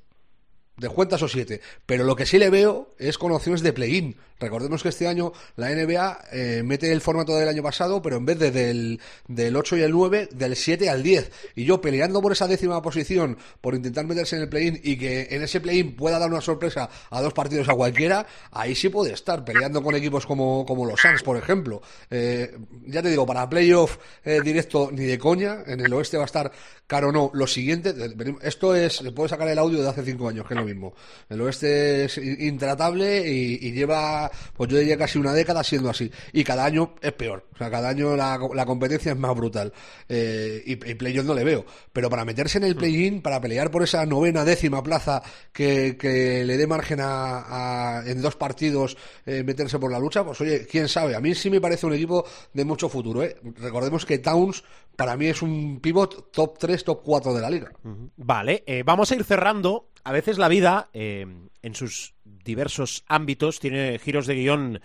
[0.77, 1.61] De cuentas o siete.
[1.87, 4.16] Pero lo que sí le veo es con opciones de play-in.
[4.41, 8.27] Recordemos que este año la NBA eh, mete el formato del año pasado, pero en
[8.27, 11.31] vez de del, del 8 y el 9, del 7 al 10.
[11.55, 15.29] Y yo peleando por esa décima posición, por intentar meterse en el play-in y que
[15.31, 19.12] en ese play-in pueda dar una sorpresa a dos partidos a cualquiera, ahí sí puede
[19.12, 21.81] estar peleando con equipos como, como los Suns, por ejemplo.
[22.11, 22.57] Eh,
[22.87, 26.27] ya te digo, para playoff eh, directo ni de coña, en el oeste va a
[26.27, 26.51] estar
[26.87, 27.31] caro no.
[27.35, 30.55] Lo siguiente, eh, esto es, se puede sacar el audio de hace cinco años, que
[30.65, 30.95] lo mismo.
[31.29, 36.11] El oeste es intratable y, y lleva, pues yo diría casi una década siendo así.
[36.33, 37.47] Y cada año es peor.
[37.55, 39.73] O sea, cada año la, la competencia es más brutal.
[40.09, 41.65] Eh, y, y playoff no le veo.
[41.93, 46.45] Pero para meterse en el play-in, para pelear por esa novena, décima plaza que, que
[46.45, 48.97] le dé margen a, a- en dos partidos
[49.27, 51.15] eh, meterse por la lucha, pues oye, quién sabe.
[51.15, 53.23] A mí sí me parece un equipo de mucho futuro.
[53.23, 53.37] ¿eh?
[53.61, 54.65] Recordemos que Towns
[54.97, 57.72] para mí es un pivot top 3, top 4 de la liga.
[58.16, 59.90] Vale, eh, vamos a ir cerrando.
[60.05, 61.26] A veces la vida, eh,
[61.62, 64.80] en sus diversos ámbitos, tiene giros de guion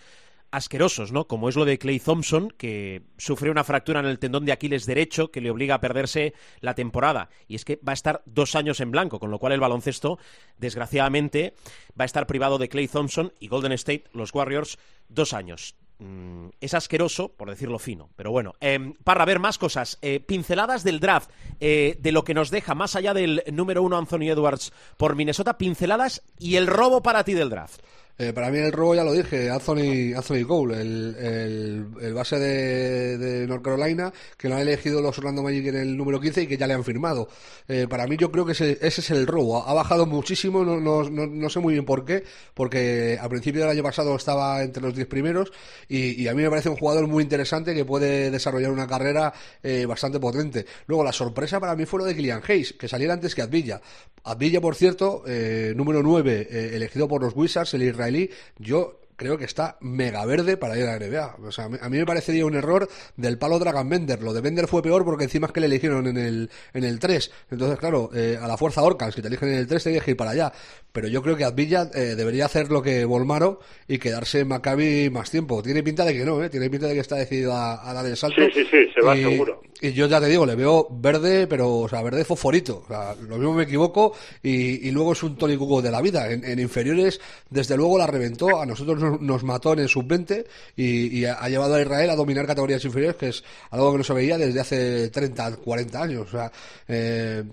[0.51, 1.27] asquerosos, ¿no?
[1.27, 4.85] Como es lo de Clay Thompson, que sufre una fractura en el tendón de Aquiles
[4.85, 7.29] derecho que le obliga a perderse la temporada.
[7.47, 10.17] Y es que va a estar dos años en blanco, con lo cual el baloncesto,
[10.57, 11.53] desgraciadamente,
[11.99, 15.75] va a estar privado de Clay Thompson y Golden State, los Warriors, dos años.
[15.99, 18.53] Mm, es asqueroso, por decirlo fino, pero bueno.
[18.61, 21.29] Eh, para ver más cosas, eh, pinceladas del draft,
[21.59, 25.57] eh, de lo que nos deja más allá del número uno Anthony Edwards por Minnesota,
[25.57, 27.81] pinceladas y el robo para ti del draft.
[28.21, 33.47] Eh, para mí el robo ya lo dije, Anthony, Anthony Cole, el, el, base de,
[33.47, 36.57] North Carolina, que lo han elegido los Orlando Magic en el número 15 y que
[36.57, 37.29] ya le han firmado.
[37.69, 39.65] Eh, para mí yo creo que ese, ese, es el robo.
[39.65, 43.69] Ha bajado muchísimo, no, no, no, sé muy bien por qué, porque al principio del
[43.69, 45.53] año pasado estaba entre los 10 primeros
[45.87, 49.33] y, y, a mí me parece un jugador muy interesante que puede desarrollar una carrera
[49.63, 50.65] eh, bastante potente.
[50.87, 53.79] Luego la sorpresa para mí fue lo de Killian Hayes, que saliera antes que Advilla.
[54.25, 58.08] Advilla, por cierto, eh, número 9, elegido por los Wizards, el israelí
[58.57, 61.35] yo creo que está mega verde para ir a la NBA.
[61.43, 62.87] O sea, a mí me parecería un error
[63.17, 64.23] del palo Dragon Bender.
[64.23, 66.99] Lo de Bender fue peor porque encima es que le eligieron en el, en el
[66.99, 67.31] 3.
[67.51, 70.11] Entonces, claro, eh, a la fuerza Orcans, que te eligen en el 3, te que
[70.11, 70.53] ir para allá.
[70.91, 75.09] Pero yo creo que Advilla eh, debería hacer lo que Volmaro y quedarse en Maccabi
[75.09, 75.61] más tiempo.
[75.61, 76.49] Tiene pinta de que no, ¿eh?
[76.49, 78.41] Tiene pinta de que está decidido a, a dar el salto.
[78.41, 79.61] Sí, sí, sí, se va y, seguro.
[79.81, 82.83] Y yo ya te digo, le veo verde, pero, o sea, verde fosforito.
[82.83, 84.13] O sea, lo mismo me equivoco
[84.43, 86.29] y, y luego es un Tony Cuco de la vida.
[86.29, 91.19] En, inferiores, desde luego la reventó, a nosotros nos, nos mató en el sub-20 y,
[91.19, 94.13] y, ha llevado a Israel a dominar categorías inferiores, que es algo que no se
[94.13, 96.27] veía desde hace 30, 40 años.
[96.27, 96.51] O sea,
[96.87, 97.43] eh,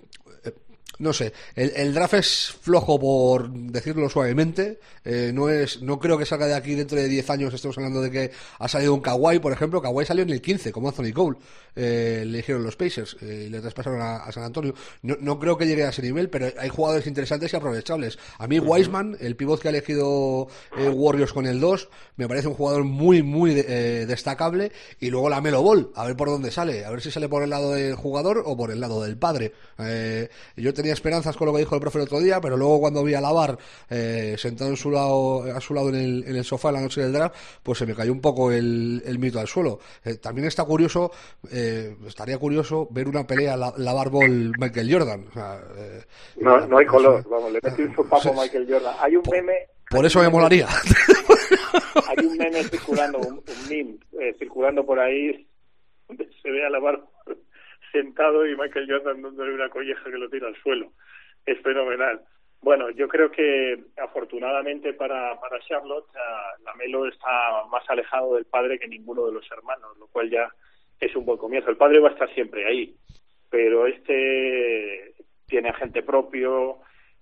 [0.98, 6.18] no sé, el, el, draft es flojo por decirlo suavemente, eh, no es, no creo
[6.18, 9.00] que salga de aquí dentro de 10 años, estemos hablando de que ha salido un
[9.00, 11.38] Kawhi, por ejemplo, Kawhi salió en el 15, como Anthony Cole,
[11.74, 15.38] eh, le dijeron los Pacers eh, y le traspasaron a, a, San Antonio, no, no,
[15.38, 18.18] creo que llegue a ese nivel, pero hay jugadores interesantes y aprovechables.
[18.38, 18.56] A mí.
[18.66, 22.84] Wiseman, el pivot que ha elegido eh, Warriors con el 2, me parece un jugador
[22.84, 26.90] muy, muy eh, destacable, y luego la Melo Ball, a ver por dónde sale, a
[26.90, 29.52] ver si sale por el lado del jugador o por el lado del padre.
[29.78, 32.80] Eh, yo tenía esperanzas con lo que dijo el profe el otro día, pero luego
[32.80, 33.58] cuando vi a Lavar
[33.90, 37.02] eh, sentado en su lado, a su lado en el, en el, sofá la noche
[37.02, 39.78] del draft, pues se me cayó un poco el, el mito al suelo.
[40.04, 41.10] Eh, también está curioso,
[41.50, 45.26] eh, estaría curioso ver una pelea la, Lavar Ball Michael Jordan.
[45.28, 46.02] O sea, eh,
[46.36, 48.94] no, no hay color, vamos, le metí un sopapo a Michael Jordan.
[49.00, 49.54] Hay un meme.
[49.90, 50.66] Por eso me molaría.
[52.08, 55.46] Hay un meme circulando, un, un meme eh, circulando por ahí
[56.08, 57.00] donde se ve a Lavar
[57.92, 60.92] sentado y Michael Jordan dándole una colleja que lo tira al suelo.
[61.44, 62.22] Es fenomenal.
[62.60, 68.46] Bueno, yo creo que afortunadamente para, para Charlotte, uh, la Melo está más alejado del
[68.46, 70.48] padre que ninguno de los hermanos, lo cual ya
[70.98, 71.70] es un buen comienzo.
[71.70, 72.96] El padre va a estar siempre ahí,
[73.50, 75.14] pero este
[75.46, 76.78] tiene agente propio,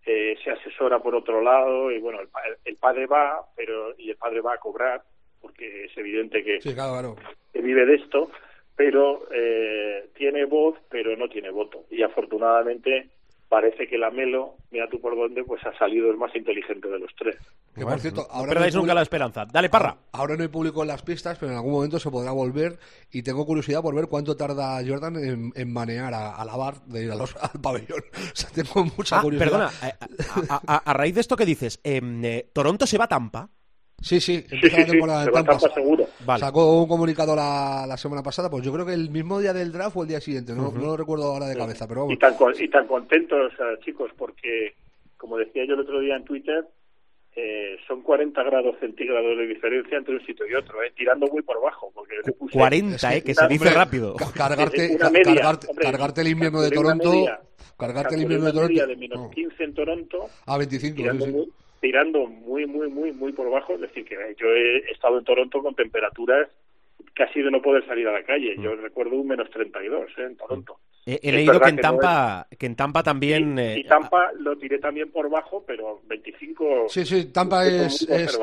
[0.06, 2.28] eh, se asesora por otro lado y bueno, el,
[2.64, 5.02] el, padre va, pero y el padre va a cobrar
[5.40, 7.16] porque es evidente que, sí, claro.
[7.52, 8.30] que vive de esto
[8.76, 11.84] pero eh, tiene voz, pero no tiene voto.
[11.90, 13.08] Y afortunadamente
[13.48, 16.98] parece que la Melo, mira tú por dónde, pues ha salido el más inteligente de
[16.98, 17.36] los tres.
[17.72, 19.46] Que por cierto, ahora no perdáis no nunca la esperanza.
[19.46, 19.96] Dale, Parra.
[20.10, 22.78] Ahora no hay público en las pistas, pero en algún momento se podrá volver
[23.12, 26.80] y tengo curiosidad por ver cuánto tarda Jordan en, en manear a, a, la bar
[26.86, 28.02] de ir a los, al pabellón.
[28.34, 29.50] O sea, tengo mucha ah, curiosidad.
[29.50, 29.70] Perdona,
[30.50, 33.50] a, a, a, raíz de esto que dices, eh, ¿Toronto se va a Tampa?
[34.00, 35.58] Sí, sí, empieza sí, la temporada sí, de Tampa.
[35.58, 36.06] seguro.
[36.26, 36.40] Vale.
[36.40, 39.72] Sacó un comunicado la, la, semana pasada, pues yo creo que el mismo día del
[39.72, 40.74] draft o el día siguiente, no, uh -huh.
[40.74, 42.14] no lo recuerdo ahora de cabeza, pero vamos.
[42.14, 44.74] Y tan, y tan contentos, uh, chicos, porque,
[45.16, 46.66] como decía yo el otro día en Twitter,
[47.36, 51.42] eh, son 40 grados centígrados de diferencia entre un sitio y otro, eh, tirando muy
[51.42, 51.90] por bajo.
[51.92, 54.14] Porque puse, 40, eh, que se dice rápido.
[54.34, 57.10] Cargarte, media, cargarte, hombre, cargarte, el invierno de Toronto.
[57.10, 57.40] Media,
[57.76, 58.86] cargarte el invierno de Toronto.
[58.86, 60.26] De menos 15 en Toronto.
[60.46, 61.52] A 25, tirando sí, sí.
[61.84, 63.74] Tirando muy, muy, muy, muy por bajo.
[63.74, 66.48] Es decir, que yo he estado en Toronto con temperaturas
[67.12, 68.56] casi de no poder salir a la calle.
[68.58, 70.22] Yo recuerdo un menos 32 ¿eh?
[70.22, 70.78] en Toronto.
[71.06, 72.58] He, he leído que en, Tampa, no es...
[72.58, 73.58] que en Tampa también...
[73.58, 73.78] Y, eh...
[73.80, 76.86] y, Tampa lo tiré también por bajo, pero 25...
[76.88, 78.38] Sí, sí, Tampa es, es,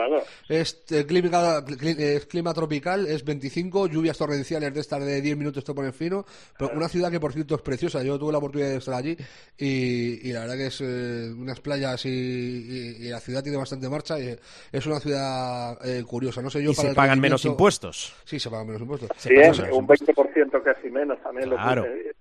[0.48, 5.64] es, eh, clima, es, clima, tropical, es 25, lluvias torrenciales de estas de 10 minutos
[5.64, 6.24] te ponen fino,
[6.58, 6.78] pero claro.
[6.78, 9.18] una ciudad que por cierto es preciosa, yo tuve la oportunidad de estar allí
[9.58, 13.58] y, y la verdad que es eh, unas playas y, y, y, la ciudad tiene
[13.58, 14.36] bastante marcha y
[14.72, 16.72] es una ciudad eh, curiosa, no sé yo...
[16.72, 18.14] Y para se pagan menos impuestos.
[18.24, 19.10] Sí, se pagan menos impuestos.
[19.18, 21.82] Sí, un 20% casi menos también claro.
[21.82, 22.21] lo que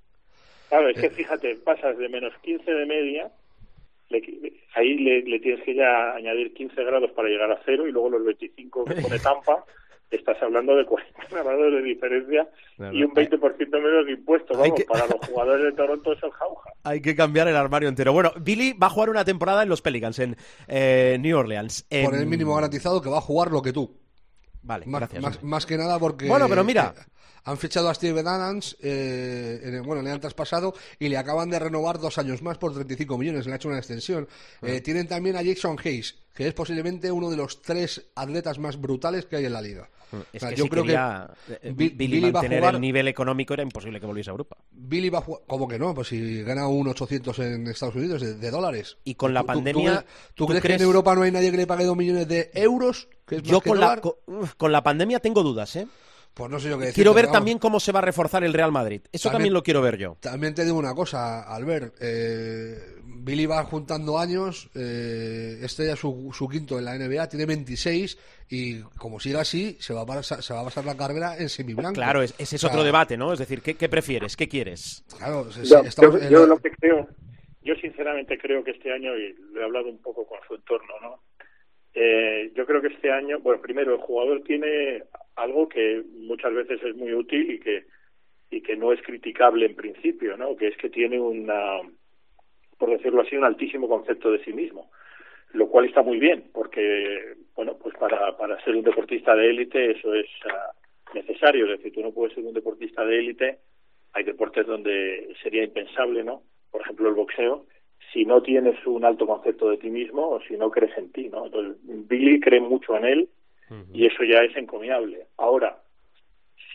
[0.71, 3.31] Claro, es que fíjate, pasas de menos 15 de media,
[4.09, 4.23] le,
[4.75, 8.09] ahí le, le, tienes que ya añadir 15 grados para llegar a cero y luego
[8.11, 9.65] los 25 que pone Tampa,
[10.11, 12.49] estás hablando de 40 grados de diferencia
[12.93, 14.57] y un 20% menos de impuestos.
[14.57, 14.85] Vamos, que...
[14.85, 16.71] para los jugadores de Toronto es el jauja.
[16.85, 18.13] Hay que cambiar el armario entero.
[18.13, 20.37] Bueno, Billy va a jugar una temporada en los Pelicans, en
[20.69, 21.87] eh, New Orleans.
[22.05, 23.97] Por el mínimo garantizado que va a jugar lo que tú.
[24.63, 25.23] Vale, Más, gracias.
[25.23, 26.29] más, más que nada porque.
[26.29, 26.95] Bueno, pero mira.
[26.97, 27.03] eh,
[27.45, 31.51] han fichado a Steven Adams, eh, en el- bueno, le han traspasado y le acaban
[31.51, 34.29] de renovar dos años más por 35 millones, le ha hecho una extensión.
[34.63, 34.67] Ah.
[34.69, 38.81] Eh, tienen también a Jason Hayes, que es posiblemente uno de los tres atletas más
[38.81, 39.89] brutales que hay en la liga.
[40.33, 42.43] Es O sea, que yo si creo quería, que eh, Bi- Billy, Billy va a
[42.43, 44.57] jugar- el nivel económico era imposible que volviese a Europa.
[44.73, 45.95] Billy va a jugar, ¿cómo que no?
[45.95, 48.97] Pues si gana un 800 en Estados Unidos de, de dólares.
[49.05, 51.23] Y con la ¿Tú- tú- pandemia, ¿Tú, crees, ¿tú tú crees que en Europa no
[51.23, 53.07] hay nadie que le pague dos millones de euros?
[53.25, 54.01] Que es más Yo que con la,
[54.57, 55.87] con la pandemia tengo dudas, ¿eh?
[56.35, 58.53] Pues no sé yo qué decirte, Quiero ver también cómo se va a reforzar el
[58.55, 59.03] Real Madrid.
[59.13, 60.17] Eso también, También- lo quiero ver yo.
[60.21, 61.95] También te digo una cosa, Albert.
[62.01, 62.79] eh,
[63.23, 64.71] Billy va juntando años.
[64.75, 68.17] eh, este ya es su, su quinto en la NBA, tiene 26.
[68.49, 71.49] Y como siga así, se va a pasar, se va a pasar la carrera en
[71.49, 71.95] semiblanco.
[71.95, 73.33] Claro, es- ese es O sea, otro debate, ¿no?
[73.33, 74.37] Es decir, ¿qué, qué prefieres?
[74.37, 75.05] ¿Qué quieres?
[75.19, 77.07] Claro, Yo, se- estamos yo- en yo la- lo que creo,
[77.63, 80.95] yo sinceramente creo que este año, y lo he hablado un poco con su entorno,
[81.03, 81.23] ¿no?
[81.95, 85.03] Eh, yo creo que este año, bueno, primero el jugador tiene
[85.41, 87.85] algo que muchas veces es muy útil y que
[88.51, 90.57] y que no es criticable en principio, ¿no?
[90.57, 91.81] Que es que tiene una,
[92.79, 94.91] por decirlo así, un altísimo concepto de sí mismo,
[95.53, 99.93] lo cual está muy bien, porque, bueno, pues para, para ser un deportista de élite
[99.93, 100.73] eso es ah,
[101.15, 103.59] necesario, es decir, tú no puedes ser un deportista de élite,
[104.13, 106.43] hay deportes donde sería impensable, ¿no?
[106.73, 107.67] Por ejemplo, el boxeo,
[108.13, 111.29] si no tienes un alto concepto de ti mismo o si no crees en ti,
[111.29, 111.47] ¿no?
[111.47, 113.29] Entonces, Billy cree mucho en él
[113.93, 115.27] y eso ya es encomiable.
[115.37, 115.79] Ahora,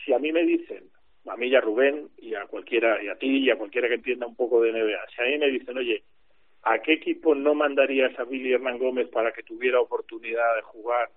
[0.04, 0.84] si a mí me dicen,
[1.26, 3.94] a mí y a Rubén y a cualquiera, y a ti y a cualquiera que
[3.94, 6.02] entienda un poco de NBA, si a mí me dicen, oye,
[6.62, 11.10] ¿a qué equipo no mandarías a Billy Hernán Gómez para que tuviera oportunidad de jugar?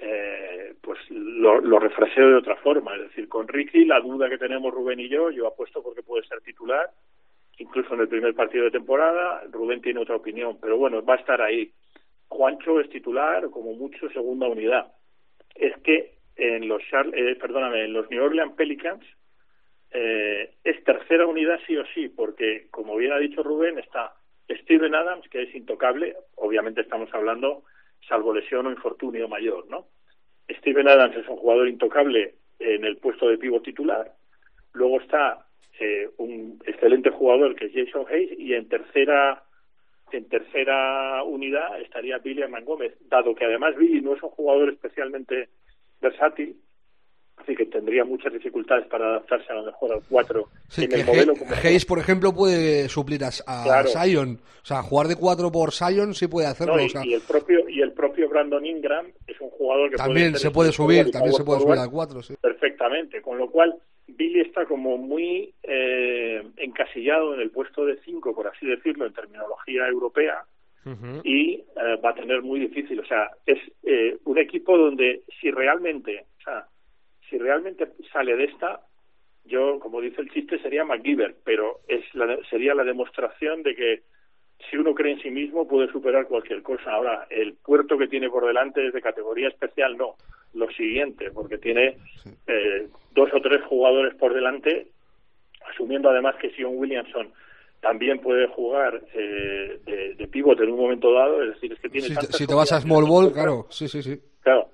[0.00, 4.38] Eh, pues lo, lo refraseo de otra forma, es decir, con Ricky la duda que
[4.38, 6.88] tenemos Rubén y yo, yo apuesto porque puede ser titular,
[7.58, 11.18] incluso en el primer partido de temporada, Rubén tiene otra opinión, pero bueno, va a
[11.18, 11.72] estar ahí.
[12.28, 14.92] Juancho es titular, como mucho, segunda unidad.
[15.54, 19.04] Es que en los, Char- eh, perdóname, en los New Orleans Pelicans
[19.90, 24.14] eh, es tercera unidad sí o sí, porque como bien ha dicho Rubén, está
[24.48, 27.64] Steven Adams, que es intocable, obviamente estamos hablando
[28.06, 29.86] salvo lesión o infortunio mayor, ¿no?
[30.48, 34.12] Steven Adams es un jugador intocable en el puesto de pivo titular,
[34.72, 35.46] luego está
[35.80, 39.42] eh, un excelente jugador que es Jason Hayes y en tercera
[40.16, 44.70] en tercera unidad estaría Billy Hernán Gómez, dado que además Billy no es un jugador
[44.70, 45.48] especialmente
[46.00, 46.56] versátil,
[47.36, 50.96] así que tendría muchas dificultades para adaptarse a lo mejor al 4 Sí, en que
[50.96, 53.88] el modelo Hay- como Hayes, por ejemplo, puede suplir a, a Claro.
[53.88, 54.40] Zion.
[54.62, 56.76] O sea, jugar de 4 por Zion sí puede hacerlo.
[56.76, 59.90] No, y, o sea, y el propio y el propio Brandon Ingram es un jugador
[59.90, 62.22] que también puede se puede subir, también se puede subir al 4.
[62.22, 62.34] Sí.
[62.40, 63.74] perfectamente, con lo cual
[64.18, 69.14] Billy está como muy eh, encasillado en el puesto de 5, por así decirlo, en
[69.14, 70.42] terminología europea,
[71.22, 71.64] y eh,
[72.02, 72.98] va a tener muy difícil.
[72.98, 76.66] O sea, es eh, un equipo donde si realmente, o sea,
[77.28, 78.80] si realmente sale de esta,
[79.44, 84.02] yo, como dice el chiste, sería MacGyver, pero es la, sería la demostración de que
[84.70, 86.92] si uno cree en sí mismo puede superar cualquier cosa.
[86.92, 90.16] Ahora, el puerto que tiene por delante es de categoría especial, no.
[90.54, 91.96] Lo siguiente, porque tiene
[92.46, 94.88] eh, dos o tres jugadores por delante,
[95.70, 97.30] asumiendo además que Sion Williamson
[97.80, 101.88] también puede jugar eh, de, de pivote en un momento dado, es decir, es que
[101.90, 104.18] tiene Si, te- tantas si te vas a Small Ball, claro, sí, sí, sí.
[104.40, 104.70] Claro,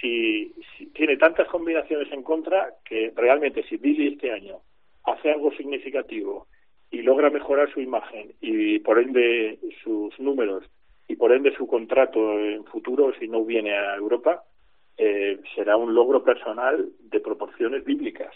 [0.00, 4.58] si, si tiene tantas combinaciones en contra que realmente si Billy este año
[5.04, 6.46] hace algo significativo
[6.94, 10.64] y logra mejorar su imagen y por ende sus números
[11.08, 14.44] y por ende su contrato en futuro si no viene a Europa,
[14.96, 18.32] eh, será un logro personal de proporciones bíblicas.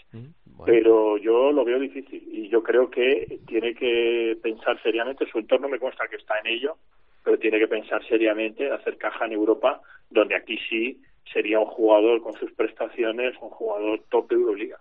[0.65, 5.69] Pero yo lo veo difícil y yo creo que tiene que pensar seriamente, su entorno
[5.69, 6.75] me consta que está en ello,
[7.23, 11.01] pero tiene que pensar seriamente hacer caja en Europa, donde aquí sí
[11.31, 14.79] sería un jugador con sus prestaciones, un jugador top de Euroliga.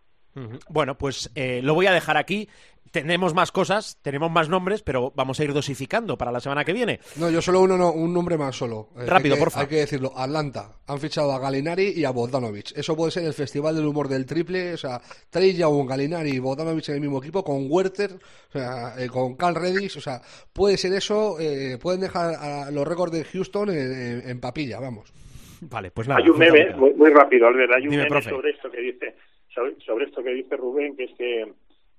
[0.69, 2.49] Bueno, pues eh, lo voy a dejar aquí.
[2.91, 6.73] Tenemos más cosas, tenemos más nombres, pero vamos a ir dosificando para la semana que
[6.73, 7.01] viene.
[7.17, 8.89] No, yo solo uno, no, un nombre más solo.
[8.97, 9.61] Eh, Rápido, hay que, porfa.
[9.61, 10.11] Hay que decirlo.
[10.17, 10.73] Atlanta.
[10.87, 12.73] Han fichado a Galinari y a Bogdanovic.
[12.79, 14.73] Eso puede ser el festival del humor del triple.
[14.73, 18.95] O sea, Trey Young, Galinari y Bogdanovic en el mismo equipo, con Werther, o sea,
[18.97, 19.99] eh, con Cal Reddish.
[19.99, 20.23] O sea,
[20.55, 21.37] puede ser eso.
[21.39, 25.13] eh, pueden dejar a los récords de Houston en, en- en papilla, vamos.
[25.61, 26.21] Vale, pues nada.
[26.23, 28.31] hay un meme, apuntado muy, muy rápido, Albert, hay un Dime, meme profe.
[28.31, 29.15] sobre esto que dice,
[29.59, 31.53] sobre, sobre esto que dice Rubén, que es que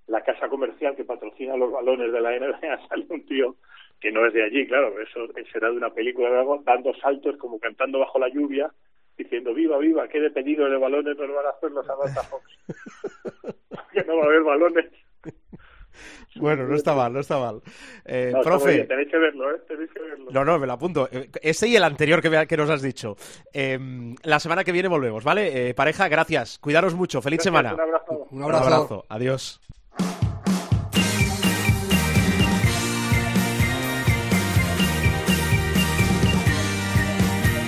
[0.08, 3.56] la casa comercial que patrocina los balones de la NBA sale un tío
[4.00, 6.30] que no es de allí, claro, eso será de una película
[6.64, 8.72] dando saltos como cantando bajo la lluvia,
[9.18, 12.58] diciendo viva, viva, qué de pedido de balones nos van a hacer los Atlanta Hawks.
[13.92, 14.86] que no va a haber balones.
[16.36, 17.62] Bueno, no está mal, no está mal.
[18.06, 19.60] Eh, No, profe, bien, tenéis que verlo, ¿eh?
[19.68, 20.28] Tenéis que verlo.
[20.32, 21.10] no, no, me lo apunto.
[21.12, 23.16] Eh, Ese y el anterior que, me- que nos has dicho.
[23.52, 23.78] Eh,
[24.24, 25.70] la semana que viene volvemos, ¿vale?
[25.70, 26.60] Eh, pareja, gracias.
[26.60, 27.22] Cuidaros mucho.
[27.22, 27.74] Feliz Gracias, semana.
[27.74, 28.28] Un abrazo.
[28.32, 29.06] Un Un abrazo.
[29.10, 29.60] Adiós.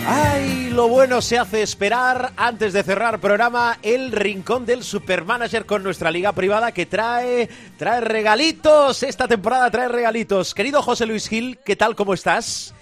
[0.08, 0.61] ¡Ay!
[0.72, 2.32] Lo bueno se hace esperar.
[2.38, 8.00] Antes de cerrar programa, el rincón del Supermanager con nuestra liga privada que trae, trae
[8.00, 9.04] regalitos.
[9.04, 10.54] Esta temporada trae regalitos.
[10.54, 11.98] Querido José Luis Gil, ¿qué tal?
[11.98, 12.74] ¿Cómo estás?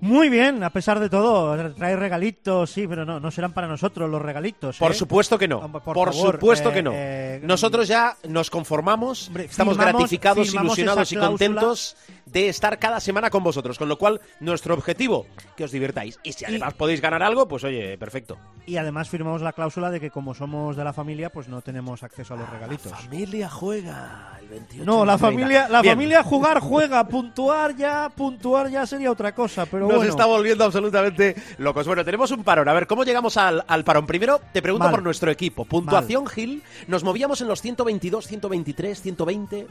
[0.00, 1.72] Muy bien, a pesar de todo.
[1.74, 4.76] Trae regalitos, sí, pero no, no serán para nosotros los regalitos.
[4.78, 4.94] Por ¿eh?
[4.94, 5.60] supuesto que no.
[5.72, 6.90] Por, por favor, supuesto eh, que no.
[6.94, 12.78] eh, Nosotros ya nos conformamos, Hombre, estamos firmamos- gratificados, firmamos ilusionados y contentos de estar
[12.78, 13.78] cada semana con vosotros.
[13.78, 15.26] Con lo cual, nuestro objetivo,
[15.56, 16.18] que os divirtáis.
[16.22, 18.36] Y si además podéis ganar algo, pues oye, perfecto.
[18.66, 22.02] Y además firmamos la cláusula de que como somos de la familia, pues no tenemos
[22.02, 22.92] acceso a los regalitos.
[22.92, 24.84] familia juega el 28.
[24.84, 25.94] No, la familia, la Bien.
[25.94, 30.10] familia jugar juega, puntuar ya, puntuar ya sería otra cosa, pero Nos bueno.
[30.10, 31.86] está volviendo absolutamente locos.
[31.86, 32.68] Bueno, tenemos un parón.
[32.68, 34.06] A ver, ¿cómo llegamos al, al parón?
[34.06, 34.94] Primero, te pregunto Mal.
[34.94, 35.64] por nuestro equipo.
[35.64, 36.62] Puntuación, Gil.
[36.86, 39.66] Nos movíamos en los 122, 123, 120.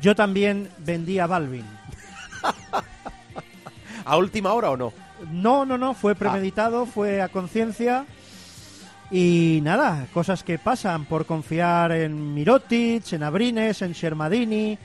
[0.00, 1.64] Yo también vendí a Balvin.
[4.04, 4.92] ¿A última hora o no?
[5.30, 8.06] No, no, no, fue premeditado, fue a conciencia.
[9.10, 14.78] Y nada, cosas que pasan por confiar en Mirotic, en Abrines, en Shermadini.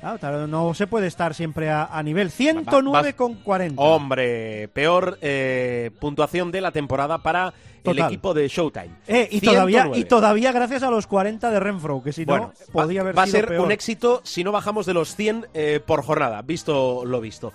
[0.00, 3.80] Claro, no se puede estar siempre a, a nivel 109 con 40.
[3.80, 7.52] Hombre, peor eh, puntuación de la temporada para
[7.84, 8.90] el equipo de Showtime.
[9.06, 9.98] Eh, y, todavía, 109.
[9.98, 13.18] y todavía gracias a los 40 de Renfro, que si Bueno, no, podía va, haber
[13.18, 13.64] va a sido ser peor.
[13.66, 17.52] un éxito si no bajamos de los 100 eh, por jornada, visto lo visto.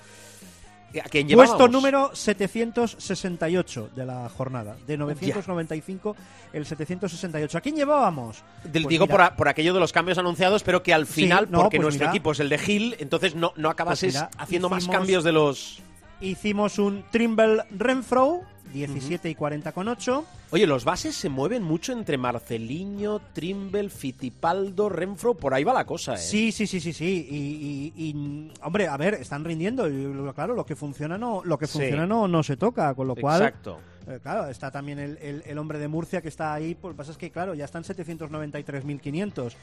[1.03, 4.75] ¿A quién Puesto número 768 de la jornada.
[4.87, 6.15] De 995,
[6.53, 7.57] el 768.
[7.57, 8.43] ¿A quién llevábamos?
[8.63, 11.23] Del- Pues digo por, a- por aquello de los cambios anunciados, pero que al Sí,
[11.23, 12.11] final, no, porque pues nuestro mira.
[12.11, 15.23] equipo es el de Gil, entonces no, no acabases Pues mira, haciendo más hicimos- cambios
[15.23, 15.79] de los...
[16.21, 18.41] Hicimos un Trimble Renfro,
[18.73, 20.25] 17 y 40 con 8.
[20.55, 25.85] Oye, los bases se mueven mucho entre Marceliño, Trimble, Fitipaldo, Renfro, por ahí va la
[25.85, 26.17] cosa, ¿eh?
[26.17, 27.27] Sí, sí, sí, sí, sí.
[27.29, 29.89] Y, y- y, hombre, a ver, están rindiendo.
[29.89, 31.73] Y claro, lo que funciona no, lo que Sí.
[31.79, 33.41] funciona no, no se toca, con lo cual.
[33.41, 33.79] Exacto.
[34.07, 36.73] eh, claro, está también el, el- el hombre de Murcia que está ahí.
[36.75, 39.55] Pues lo que pasa es que, claro, ya están 793.500.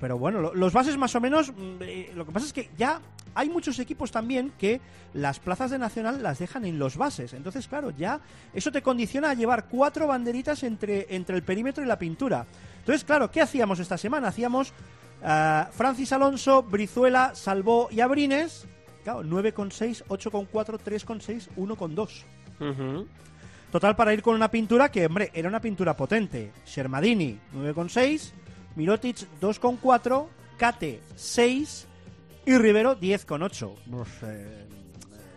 [0.00, 1.50] Pero bueno, lo- los bases más o menos.
[1.52, 3.00] mm, eh, lo que pasa es que ya
[3.34, 4.80] hay muchos equipos también que
[5.14, 7.32] las plazas de Nacional las dejan en los bases.
[7.32, 8.20] Entonces, claro, ya
[8.52, 12.46] eso te condiciona a llevar cuatro banderitas entre, entre el perímetro y la pintura.
[12.78, 14.28] Entonces, claro, ¿qué hacíamos esta semana?
[14.28, 14.72] Hacíamos
[15.22, 18.66] ah, Francis Alonso, Brizuela, Salvó y Abrines.
[19.04, 22.24] Claro, 9,6, 8,4, 3,6, 1,2.
[22.60, 23.06] Ujú.
[23.70, 26.52] Total para ir con una pintura que, hombre, era una pintura potente.
[26.66, 28.32] Shermadini, 9,6.
[28.76, 30.26] Mirotic, 2,4.
[30.58, 31.86] Kate, 6.
[32.46, 33.74] Y Rivero, 10,8.
[33.90, 34.66] Pues, eh,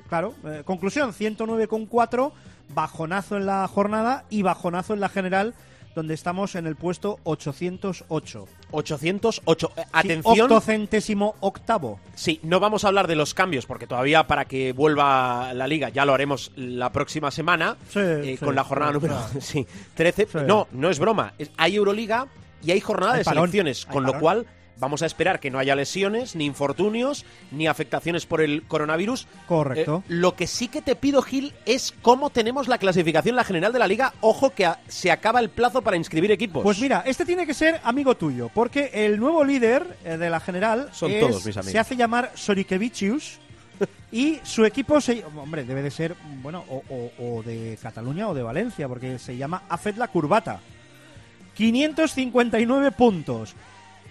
[0.09, 2.33] claro, eh, conclusión, 109,4.
[2.69, 5.53] Bajonazo en la jornada y bajonazo en la general,
[5.95, 8.47] donde estamos en el puesto 808.
[8.71, 9.71] 808.
[9.75, 10.41] Eh, Sí, Atención.
[10.51, 11.99] octocentésimo octavo.
[12.15, 15.89] Sí, no vamos a hablar de los cambios porque todavía para que vuelva la liga
[15.89, 19.67] ya lo haremos la próxima semana Sí, eh, sí, con la jornada sí, número sí,
[19.93, 20.25] 13.
[20.31, 20.37] Sí.
[20.47, 21.33] No, no es broma.
[21.57, 22.27] Hay Euroliga
[22.63, 24.47] y hay jornada Hay de parón, selecciones, hay con lo cual
[24.79, 29.27] vamos a esperar que no haya lesiones, ni infortunios, ni afectaciones por el coronavirus.
[29.47, 30.03] Correcto.
[30.05, 33.71] Eh, lo que sí que te pido, Gil, es cómo tenemos la clasificación la general
[33.73, 34.13] de la liga.
[34.21, 36.63] Ojo que a- se acaba el plazo para inscribir equipos.
[36.63, 40.39] Pues mira, este tiene que ser amigo tuyo, porque el nuevo líder eh, de la
[40.39, 41.71] general Son es- todos mis amigos.
[41.71, 43.39] se hace llamar Sorikevičius
[44.11, 48.33] y su equipo se, hombre, debe de ser, bueno, o, o- o de Cataluña o
[48.33, 50.59] de Valencia, porque se llama Afet la Curvata.
[51.55, 53.53] 559 puntos.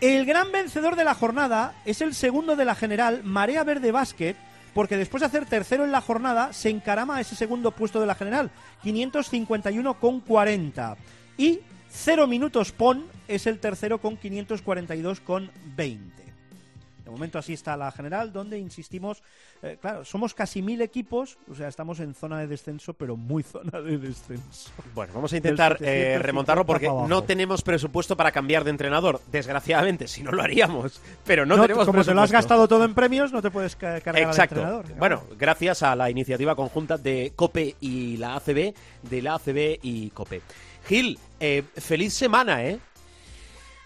[0.03, 4.35] El gran vencedor de la jornada es el segundo de la general, Marea Verde Basket,
[4.75, 8.09] porque después de hacer tercero en la jornada, se encarama a ese segundo puesto de
[8.09, 8.51] la general,
[8.83, 10.97] 551 con 40.
[11.39, 16.22] Y 0 minutos PON es el tercero con 542 con 20.
[17.05, 19.23] De momento así está la general, donde insistimos,
[19.63, 23.43] eh, claro, somos casi mil equipos, o sea, estamos en zona de descenso, pero muy
[23.43, 24.71] zona de descenso.
[24.95, 25.77] Bueno, vamos a intentar eh,
[26.19, 29.21] 750 remontarlo porque no tenemos presupuesto para cambiar de entrenador.
[29.31, 31.01] Desgraciadamente, si no lo haríamos.
[31.25, 32.35] Pero no, No, tenemos como te lo has presupuesto.
[32.55, 34.55] gastado todo en premios, no te puedes ca- cargar Exacto.
[34.57, 34.99] al entrenador.
[34.99, 40.11] Bueno, gracias a la iniciativa conjunta de COPE y la ACB, de la ACB y
[40.11, 40.41] COPE.
[40.87, 42.79] Gil, eh, feliz semana, ¿eh?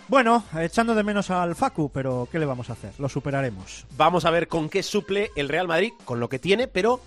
[0.09, 2.93] Bueno, echando de menos al Facu, pero ¿qué le vamos a hacer?
[2.99, 3.87] Lo superaremos.
[3.97, 7.01] Vamos a ver con qué suple el Real Madrid, con lo que tiene, pero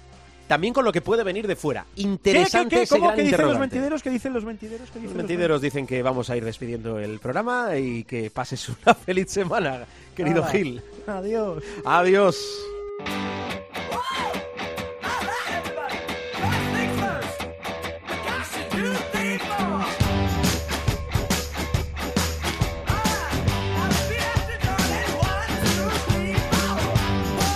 [0.49, 1.85] también con lo que puede venir de fuera.
[1.95, 2.83] Interesante ¿Qué, qué, qué?
[2.83, 4.03] ese ¿Cómo gran que dicen los mentideros?
[4.03, 4.89] ¿Qué dicen los mentideros?
[4.89, 8.31] ¿Qué dicen Los los mentideros dicen que vamos a ir despidiendo el programa y que
[8.31, 9.85] pases una feliz semana,
[10.15, 10.51] querido Hala.
[10.51, 10.81] Gil.
[11.07, 11.63] Adiós.
[11.85, 12.37] Adiós.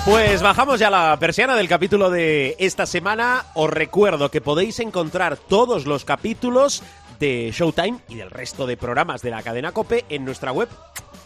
[0.06, 3.46] Pues bajamos ya la persiana del capítulo de esta semana.
[3.54, 6.84] Os recuerdo que podéis encontrar todos los capítulos
[7.22, 10.68] de Showtime y del resto de programas de la cadena Cope en nuestra web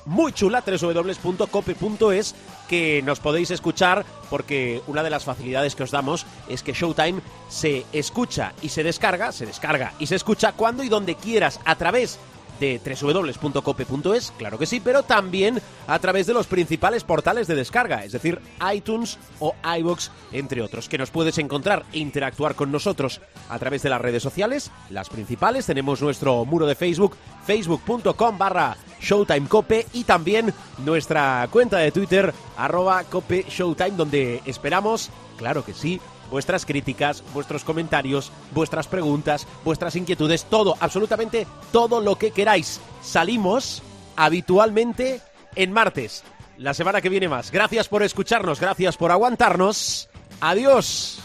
[0.07, 2.35] muy chula, www.cope.es,
[2.69, 7.21] que nos podéis escuchar porque una de las facilidades que os damos es que Showtime
[7.49, 11.75] se escucha y se descarga, se descarga y se escucha cuando y donde quieras a
[11.75, 17.55] través de www.cope.es, claro que sí, pero también a través de los principales portales de
[17.55, 18.39] descarga, es decir,
[18.73, 23.83] iTunes o iBox, entre otros, que nos puedes encontrar e interactuar con nosotros a través
[23.83, 27.15] de las redes sociales, las principales, tenemos nuestro muro de Facebook,
[27.45, 35.09] facebook.com barra Showtime Cope y también nuestra cuenta de Twitter, arroba Cope Showtime, donde esperamos,
[35.37, 42.17] claro que sí, vuestras críticas, vuestros comentarios, vuestras preguntas, vuestras inquietudes, todo, absolutamente todo lo
[42.17, 42.79] que queráis.
[43.01, 43.81] Salimos
[44.15, 45.21] habitualmente
[45.55, 46.23] en martes.
[46.57, 47.51] La semana que viene más.
[47.51, 50.09] Gracias por escucharnos, gracias por aguantarnos.
[50.41, 51.19] Adiós.